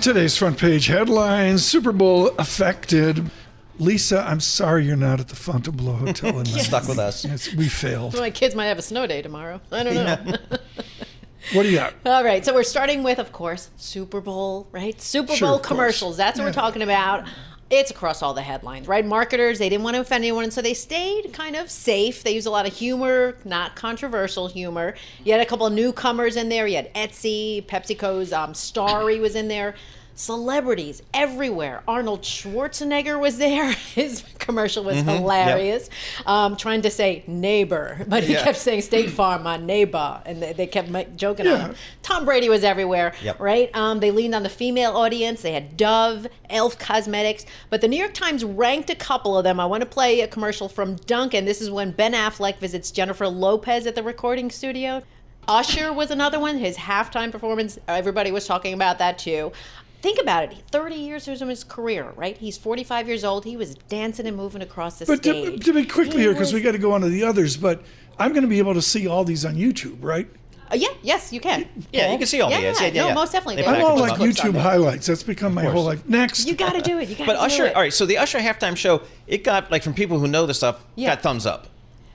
Today's 0.00 0.36
front 0.36 0.58
page 0.58 0.86
headlines 0.86 1.64
Super 1.64 1.92
Bowl 1.92 2.28
affected. 2.38 3.30
Lisa, 3.78 4.20
I'm 4.20 4.40
sorry 4.40 4.84
you're 4.86 4.96
not 4.96 5.20
at 5.20 5.28
the 5.28 5.36
Fontainebleau 5.36 5.94
Hotel 5.94 6.38
in 6.40 6.46
Stuck 6.46 6.86
with 6.88 6.98
us. 6.98 7.24
Yes, 7.24 7.52
we 7.54 7.68
failed. 7.68 8.14
My 8.14 8.30
kids 8.30 8.54
might 8.54 8.66
have 8.66 8.78
a 8.78 8.82
snow 8.82 9.06
day 9.06 9.22
tomorrow. 9.22 9.60
I 9.72 9.82
don't 9.82 9.94
know. 9.94 10.36
What 11.54 11.62
do 11.62 11.70
you 11.70 11.76
got? 11.78 11.94
All 12.04 12.22
right, 12.22 12.44
so 12.44 12.52
we're 12.52 12.62
starting 12.62 13.02
with, 13.02 13.18
of 13.18 13.32
course, 13.32 13.70
Super 13.78 14.20
Bowl, 14.20 14.68
right? 14.70 15.00
Super 15.00 15.34
Sure, 15.34 15.48
Bowl 15.48 15.56
of 15.56 15.62
course. 15.62 15.68
commercials. 15.68 16.16
That's 16.18 16.38
what 16.38 16.42
Yeah. 16.44 16.50
we're 16.50 16.52
talking 16.52 16.82
about. 16.82 17.26
It's 17.70 17.90
across 17.90 18.22
all 18.22 18.32
the 18.32 18.40
headlines, 18.40 18.88
right? 18.88 19.04
Marketers, 19.04 19.58
they 19.58 19.68
didn't 19.68 19.84
want 19.84 19.94
to 19.96 20.00
offend 20.00 20.24
anyone, 20.24 20.50
so 20.50 20.62
they 20.62 20.72
stayed 20.72 21.34
kind 21.34 21.54
of 21.54 21.70
safe. 21.70 22.22
They 22.22 22.34
use 22.34 22.46
a 22.46 22.50
lot 22.50 22.66
of 22.66 22.72
humor, 22.72 23.36
not 23.44 23.76
controversial 23.76 24.48
humor. 24.48 24.94
You 25.22 25.32
had 25.32 25.42
a 25.42 25.46
couple 25.46 25.66
of 25.66 25.74
newcomers 25.74 26.36
in 26.36 26.48
there. 26.48 26.66
You 26.66 26.76
had 26.76 26.94
Etsy, 26.94 27.62
PepsiCo's 27.66 28.32
um, 28.32 28.54
Starry 28.54 29.20
was 29.20 29.34
in 29.34 29.48
there. 29.48 29.74
Celebrities 30.18 31.00
everywhere. 31.14 31.80
Arnold 31.86 32.22
Schwarzenegger 32.22 33.20
was 33.20 33.38
there. 33.38 33.70
His 33.94 34.24
commercial 34.40 34.82
was 34.82 34.96
Mm-hmm. 34.96 35.08
hilarious. 35.10 35.88
Um, 36.26 36.56
trying 36.56 36.82
to 36.82 36.90
say 36.90 37.22
neighbor, 37.28 38.04
but 38.08 38.24
he 38.24 38.32
Yeah. 38.32 38.42
kept 38.42 38.58
saying 38.58 38.82
State 38.82 39.10
Farm, 39.10 39.44
my 39.44 39.56
neighbor, 39.58 40.20
and 40.26 40.42
they, 40.42 40.52
they 40.54 40.66
kept 40.66 40.90
joking 41.16 41.46
on 41.46 41.60
him. 41.60 41.74
Tom 42.02 42.24
Brady 42.24 42.48
was 42.48 42.64
everywhere, 42.64 43.14
Yep. 43.22 43.38
right? 43.38 43.70
Um, 43.76 44.00
they 44.00 44.10
leaned 44.10 44.34
on 44.34 44.42
the 44.42 44.48
female 44.48 44.96
audience. 44.96 45.42
They 45.42 45.52
had 45.52 45.76
Dove, 45.76 46.26
Elf 46.50 46.76
Cosmetics, 46.80 47.46
but 47.70 47.80
the 47.80 47.86
New 47.86 47.96
York 47.98 48.12
Times 48.12 48.44
ranked 48.44 48.90
a 48.90 48.96
couple 48.96 49.38
of 49.38 49.44
them. 49.44 49.60
I 49.60 49.66
want 49.66 49.82
to 49.82 49.88
play 49.88 50.20
a 50.20 50.26
commercial 50.26 50.68
from 50.68 50.96
Dunkin'. 50.96 51.44
This 51.44 51.60
is 51.60 51.70
when 51.70 51.92
Ben 51.92 52.12
Affleck 52.12 52.58
visits 52.58 52.90
Jennifer 52.90 53.28
Lopez 53.28 53.86
at 53.86 53.94
the 53.94 54.02
recording 54.02 54.50
studio. 54.50 55.04
Usher 55.46 55.92
was 55.92 56.10
another 56.10 56.38
one. 56.40 56.58
His 56.58 56.76
halftime 56.76 57.30
performance, 57.32 57.78
everybody 57.86 58.32
was 58.32 58.46
talking 58.46 58.74
about 58.74 58.98
that 58.98 59.16
too. 59.16 59.52
Think 60.00 60.20
about 60.20 60.44
it. 60.52 60.56
30 60.70 60.94
years 60.94 61.26
of 61.26 61.48
his 61.48 61.64
career, 61.64 62.12
right? 62.16 62.36
He's 62.38 62.56
45 62.56 63.08
years 63.08 63.24
old. 63.24 63.44
He 63.44 63.56
was 63.56 63.74
dancing 63.74 64.26
and 64.26 64.36
moving 64.36 64.62
across 64.62 64.98
the 65.00 65.06
stage. 65.06 65.18
But 65.18 65.22
to, 65.24 65.46
stage. 65.46 65.64
to 65.64 65.72
be 65.72 65.84
quickly 65.84 66.16
He 66.18 66.22
here, 66.22 66.32
because 66.32 66.48
was- 66.48 66.54
we 66.54 66.60
got 66.60 66.72
to 66.72 66.78
go 66.78 66.92
on 66.92 67.00
to 67.00 67.08
the 67.08 67.24
others, 67.24 67.56
but 67.56 67.82
I'm 68.18 68.30
going 68.32 68.42
to 68.42 68.48
be 68.48 68.58
able 68.58 68.74
to 68.74 68.82
see 68.82 69.08
all 69.08 69.24
these 69.24 69.44
on 69.44 69.56
YouTube, 69.56 69.98
right? 70.00 70.28
Uh, 70.70 70.74
yeah, 70.76 70.88
yes, 71.02 71.32
you 71.32 71.40
can. 71.40 71.66
Yeah, 71.92 72.12
you 72.12 72.18
can 72.18 72.26
see 72.26 72.40
all 72.42 72.50
the 72.50 72.60
yeah, 72.60 72.68
ads. 72.68 72.80
Yeah, 72.80 72.86
yeah, 72.88 73.02
no, 73.02 73.08
yeah. 73.08 73.14
most 73.14 73.32
definitely. 73.32 73.56
They 73.62 73.66
I'm 73.66 73.76
are 73.76 73.88
all 73.88 73.96
like 73.98 74.00
them 74.00 74.10
up. 74.12 74.16
clips 74.18 74.40
on 74.40 74.52
YouTube 74.52 74.60
highlights. 74.60 75.06
That's 75.06 75.22
become 75.22 75.54
my 75.54 75.64
whole 75.64 75.82
life. 75.84 76.06
Next. 76.06 76.46
You 76.46 76.54
got 76.54 76.74
to 76.74 76.82
do 76.82 76.98
it. 76.98 77.08
You 77.08 77.16
got 77.16 77.24
to 77.24 77.30
But 77.32 77.38
do 77.38 77.46
Usher, 77.46 77.64
it. 77.66 77.74
all 77.74 77.80
right. 77.80 77.92
So 77.92 78.04
the 78.04 78.18
Usher 78.18 78.38
halftime 78.38 78.76
show, 78.76 79.00
it 79.26 79.44
got 79.44 79.70
like 79.70 79.82
from 79.82 79.94
people 79.94 80.18
who 80.18 80.28
know 80.28 80.44
the 80.44 80.52
stuff, 80.52 80.84
Yeah. 80.94 81.14
got 81.14 81.22
thumbs 81.22 81.46
up. 81.46 81.68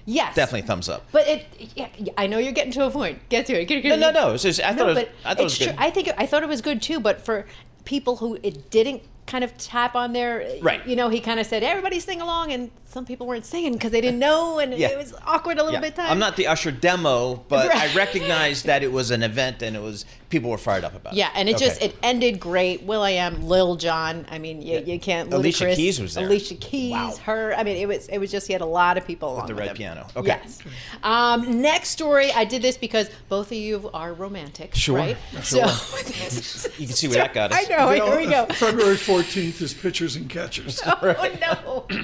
Yes, 0.05 0.35
Definitely 0.35 0.67
thumbs 0.67 0.89
up. 0.89 1.05
But 1.11 1.27
it, 1.27 1.45
yeah, 1.75 1.87
I 2.17 2.27
know 2.27 2.37
you're 2.37 2.51
getting 2.51 2.73
to 2.73 2.85
a 2.85 2.91
point. 2.91 3.19
Get 3.29 3.45
to 3.45 3.53
it. 3.61 3.65
Get, 3.65 3.83
No, 3.85 3.95
no, 3.95 4.11
no. 4.11 4.31
Was 4.33 4.43
just, 4.43 4.59
I 4.59 4.73
thought 4.73 4.77
No, 4.77 4.89
it 4.89 4.95
was, 4.95 5.03
I 5.23 5.29
thought 5.33 5.39
it 5.39 5.43
was 5.43 5.53
it's 5.53 5.65
good. 5.65 5.75
true. 5.75 5.85
I 5.85 5.89
think 5.91 6.09
I 6.17 6.25
thought 6.25 6.43
it 6.43 6.49
was 6.49 6.61
good 6.61 6.81
too. 6.81 6.99
But 6.99 7.21
for 7.25 7.45
people 7.85 8.17
who 8.17 8.37
it 8.43 8.69
didn't 8.69 9.03
kind 9.25 9.43
of 9.43 9.57
tap 9.57 9.95
on 9.95 10.13
their, 10.13 10.45
Right. 10.61 10.85
You 10.85 10.95
know, 10.95 11.09
he 11.09 11.19
kind 11.19 11.39
of 11.39 11.45
said 11.45 11.63
everybody 11.63 11.99
sing 11.99 12.21
along, 12.21 12.51
and 12.51 12.69
some 12.85 13.05
people 13.05 13.25
weren't 13.25 13.45
singing 13.45 13.73
because 13.73 13.91
they 13.91 14.01
didn't 14.01 14.19
know, 14.19 14.59
and 14.59 14.73
Yeah. 14.73 14.89
it 14.89 14.97
was 14.97 15.13
awkward 15.25 15.57
a 15.57 15.63
little 15.63 15.73
Yeah. 15.73 15.79
bit. 15.81 15.95
Time. 15.95 16.11
I'm 16.11 16.19
not 16.19 16.35
the 16.35 16.47
Usher 16.47 16.71
demo, 16.71 17.35
but 17.47 17.73
I 17.73 17.93
recognized 17.95 18.65
that 18.65 18.83
it 18.83 18.91
was 18.91 19.11
an 19.11 19.23
event 19.23 19.61
and 19.63 19.75
it 19.75 19.81
was 19.81 20.05
people 20.29 20.49
were 20.49 20.57
fired 20.57 20.83
up 20.83 20.95
about 20.95 21.13
it. 21.13 21.17
Yeah, 21.17 21.29
and 21.35 21.47
it 21.47 21.57
just 21.57 21.81
it 21.81 21.95
ended 22.03 22.39
great. 22.39 22.83
will.i.am 22.83 23.47
Lil 23.47 23.75
Jon. 23.75 24.25
I 24.31 24.39
mean, 24.39 24.61
you, 24.61 24.79
you 24.85 24.99
can't. 24.99 25.31
Alicia 25.33 25.65
Ludacris, 25.65 25.75
Keys 25.75 26.01
was 26.01 26.13
there. 26.15 26.25
Alicia 26.25 26.55
Keys, 26.55 26.91
Wow. 26.91 27.15
her. 27.25 27.53
I 27.55 27.63
mean, 27.63 27.77
it 27.77 27.87
was 27.87 28.07
it 28.07 28.17
was 28.17 28.29
just 28.31 28.47
he 28.47 28.53
had 28.53 28.61
a 28.61 28.65
lot 28.65 28.97
of 28.97 29.05
people 29.07 29.33
along 29.33 29.47
the 29.47 29.53
with 29.53 29.59
red 29.59 29.69
him. 29.69 29.75
piano. 29.77 30.07
Okay. 30.15 30.37
Yes. 30.43 30.59
Um, 31.03 31.61
next 31.61 31.89
story. 31.89 32.31
I 32.31 32.45
did 32.45 32.61
this 32.61 32.77
because 32.77 33.09
both 33.29 33.47
of 33.51 33.57
you 33.57 33.89
are 33.93 34.13
romantic, 34.13 34.73
Sure, 34.75 34.97
right? 34.97 35.17
sure. 35.43 35.67
So 35.67 36.69
You 36.77 36.87
can 36.87 36.95
see 36.95 37.07
where 37.07 37.17
that 37.17 37.33
got 37.33 37.51
us. 37.51 37.65
I 37.69 37.69
know. 37.69 37.89
Here 38.07 38.17
we 38.17 38.25
go. 38.27 38.45
February 38.47 38.97
14th 39.21 39.61
is 39.61 39.73
pitchers 39.73 40.15
and 40.15 40.29
catchers. 40.29 40.81
Oh 41.03 41.85
no! 41.89 41.97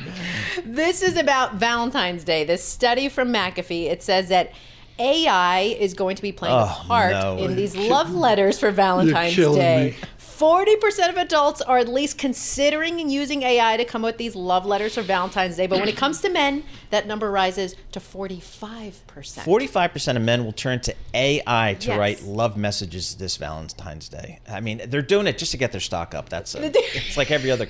this 0.66 1.02
is 1.02 1.18
about 1.18 1.56
Valentine's 1.56 2.24
Day. 2.24 2.44
This 2.44 2.64
study 2.64 3.10
from 3.10 3.32
McAfee 3.34 3.86
it 3.90 4.04
says 4.04 4.30
that 4.30 4.52
AI 5.00 5.62
is 5.80 5.94
going 5.94 6.16
to 6.18 6.22
be 6.22 6.32
playing 6.32 6.56
a 6.56 6.64
Oh, 6.64 6.84
part 6.88 7.12
no. 7.12 7.38
in 7.38 7.56
these 7.56 7.76
love 7.76 8.12
letters 8.14 8.60
for 8.60 8.72
Valentine's 8.72 9.34
killing 9.36 9.60
Day. 9.60 9.96
me. 10.02 10.08
Forty 10.40 10.78
percent 10.78 11.12
of 11.12 11.18
adults 11.18 11.60
are 11.60 11.80
at 11.80 11.90
least 11.90 12.18
considering 12.18 13.10
using 13.10 13.44
AI 13.44 13.76
to 13.76 13.84
come 13.84 14.06
up 14.06 14.12
with 14.14 14.18
these 14.18 14.36
love 14.38 14.66
letters 14.66 14.96
for 14.96 15.02
Valentine's 15.02 15.58
Day. 15.58 15.68
But 15.68 15.82
when 15.82 15.90
it 15.90 15.98
comes 15.98 16.22
to 16.22 16.30
men, 16.30 16.64
that 16.92 17.06
number 17.06 17.30
rises 17.30 17.76
to 17.92 18.00
forty-five 18.00 19.06
percent. 19.06 19.46
45% 19.46 20.16
of 20.16 20.22
men 20.22 20.46
will 20.46 20.54
turn 20.54 20.80
to 20.80 20.96
AI 21.14 21.76
to 21.82 21.88
Yes. 21.90 22.00
write 22.00 22.24
love 22.24 22.56
messages 22.56 23.16
this 23.16 23.36
Valentine's 23.36 24.08
Day. 24.08 24.40
I 24.48 24.62
mean, 24.62 24.82
they're 24.88 25.02
doing 25.02 25.28
it 25.28 25.38
just 25.38 25.52
to 25.52 25.58
get 25.58 25.74
their 25.74 25.82
stock 25.82 26.16
up. 26.16 26.30
That's 26.30 26.56
a, 26.56 26.66
it's 26.74 27.18
like 27.18 27.32
every 27.32 27.52
other 27.52 27.68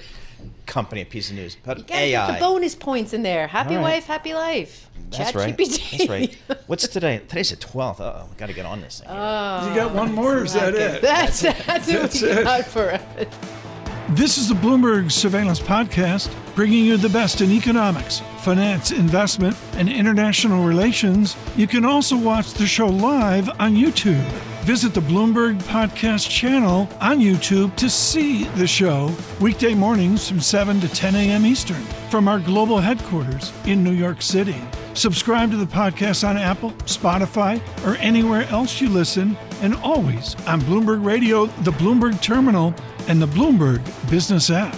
company, 0.65 1.01
a 1.01 1.05
piece 1.05 1.29
of 1.29 1.35
news. 1.35 1.57
But 1.63 1.77
You 1.79 1.83
gotta 1.85 1.99
AI. 2.01 2.27
get 2.27 2.33
the 2.33 2.39
bonus 2.39 2.75
points 2.75 3.13
in 3.13 3.23
there. 3.23 3.47
Happy 3.47 3.75
All 3.75 3.81
right. 3.83 3.95
wife, 3.95 4.05
happy 4.05 4.33
life. 4.33 4.89
That's 5.09 5.17
Chat 5.31 5.35
right. 5.35 5.57
GPT. 5.57 5.97
That's 5.97 6.09
right. 6.09 6.37
What's 6.67 6.87
today? 6.87 7.21
Today's 7.27 7.49
the 7.49 7.55
12th. 7.55 7.99
Oh, 7.99 8.27
we 8.29 8.35
got 8.37 8.47
to 8.47 8.53
get 8.53 8.65
on 8.65 8.81
this 8.81 8.99
thing. 8.99 9.07
oh, 9.09 9.69
You 9.69 9.75
got 9.75 9.93
one 9.95 10.13
more, 10.13 10.43
is 10.43 10.53
that 10.53 10.75
it? 10.75 11.01
That's, 11.01 11.41
that's, 11.41 11.67
what 11.67 11.85
That's 11.85 12.21
it. 12.21 12.43
got 12.43 12.65
for 12.65 12.89
it. 12.91 13.27
This 14.09 14.37
is 14.39 14.49
the 14.49 14.55
Bloomberg 14.55 15.11
Surveillance 15.11 15.59
Podcast, 15.59 16.33
bringing 16.55 16.83
you 16.83 16.97
the 16.97 17.09
best 17.09 17.41
in 17.41 17.51
economics, 17.51 18.21
finance, 18.39 18.91
investment, 18.91 19.55
and 19.73 19.87
international 19.87 20.63
relations. 20.65 21.35
You 21.55 21.67
can 21.67 21.85
also 21.85 22.17
watch 22.17 22.53
the 22.53 22.65
show 22.65 22.87
live 22.87 23.49
on 23.59 23.75
YouTube. 23.75 24.23
Visit 24.69 24.93
the 24.93 25.01
Bloomberg 25.01 25.57
Podcast 25.63 26.29
channel 26.29 26.87
on 27.01 27.17
YouTube 27.17 27.75
to 27.77 27.89
see 27.89 28.43
the 28.49 28.67
show 28.67 29.11
weekday 29.41 29.73
mornings 29.73 30.29
from 30.29 30.39
7 30.39 30.79
to 30.81 30.87
10 30.87 31.15
a.m. 31.15 31.43
Eastern 31.43 31.81
from 32.11 32.27
our 32.27 32.37
global 32.37 32.77
headquarters 32.77 33.51
in 33.65 33.83
New 33.83 33.93
York 33.93 34.21
City. 34.21 34.61
Subscribe 34.93 35.49
to 35.49 35.57
the 35.57 35.65
podcast 35.65 36.23
on 36.23 36.37
Apple, 36.37 36.69
Spotify, 36.85 37.59
or 37.83 37.95
anywhere 37.95 38.43
else 38.49 38.79
you 38.79 38.89
listen, 38.89 39.35
and 39.63 39.73
always 39.77 40.35
on 40.45 40.61
Bloomberg 40.61 41.03
Radio, 41.03 41.47
the 41.47 41.71
Bloomberg 41.71 42.21
Terminal, 42.21 42.75
and 43.07 43.19
the 43.19 43.25
Bloomberg 43.25 43.81
Business 44.11 44.51
app. 44.51 44.77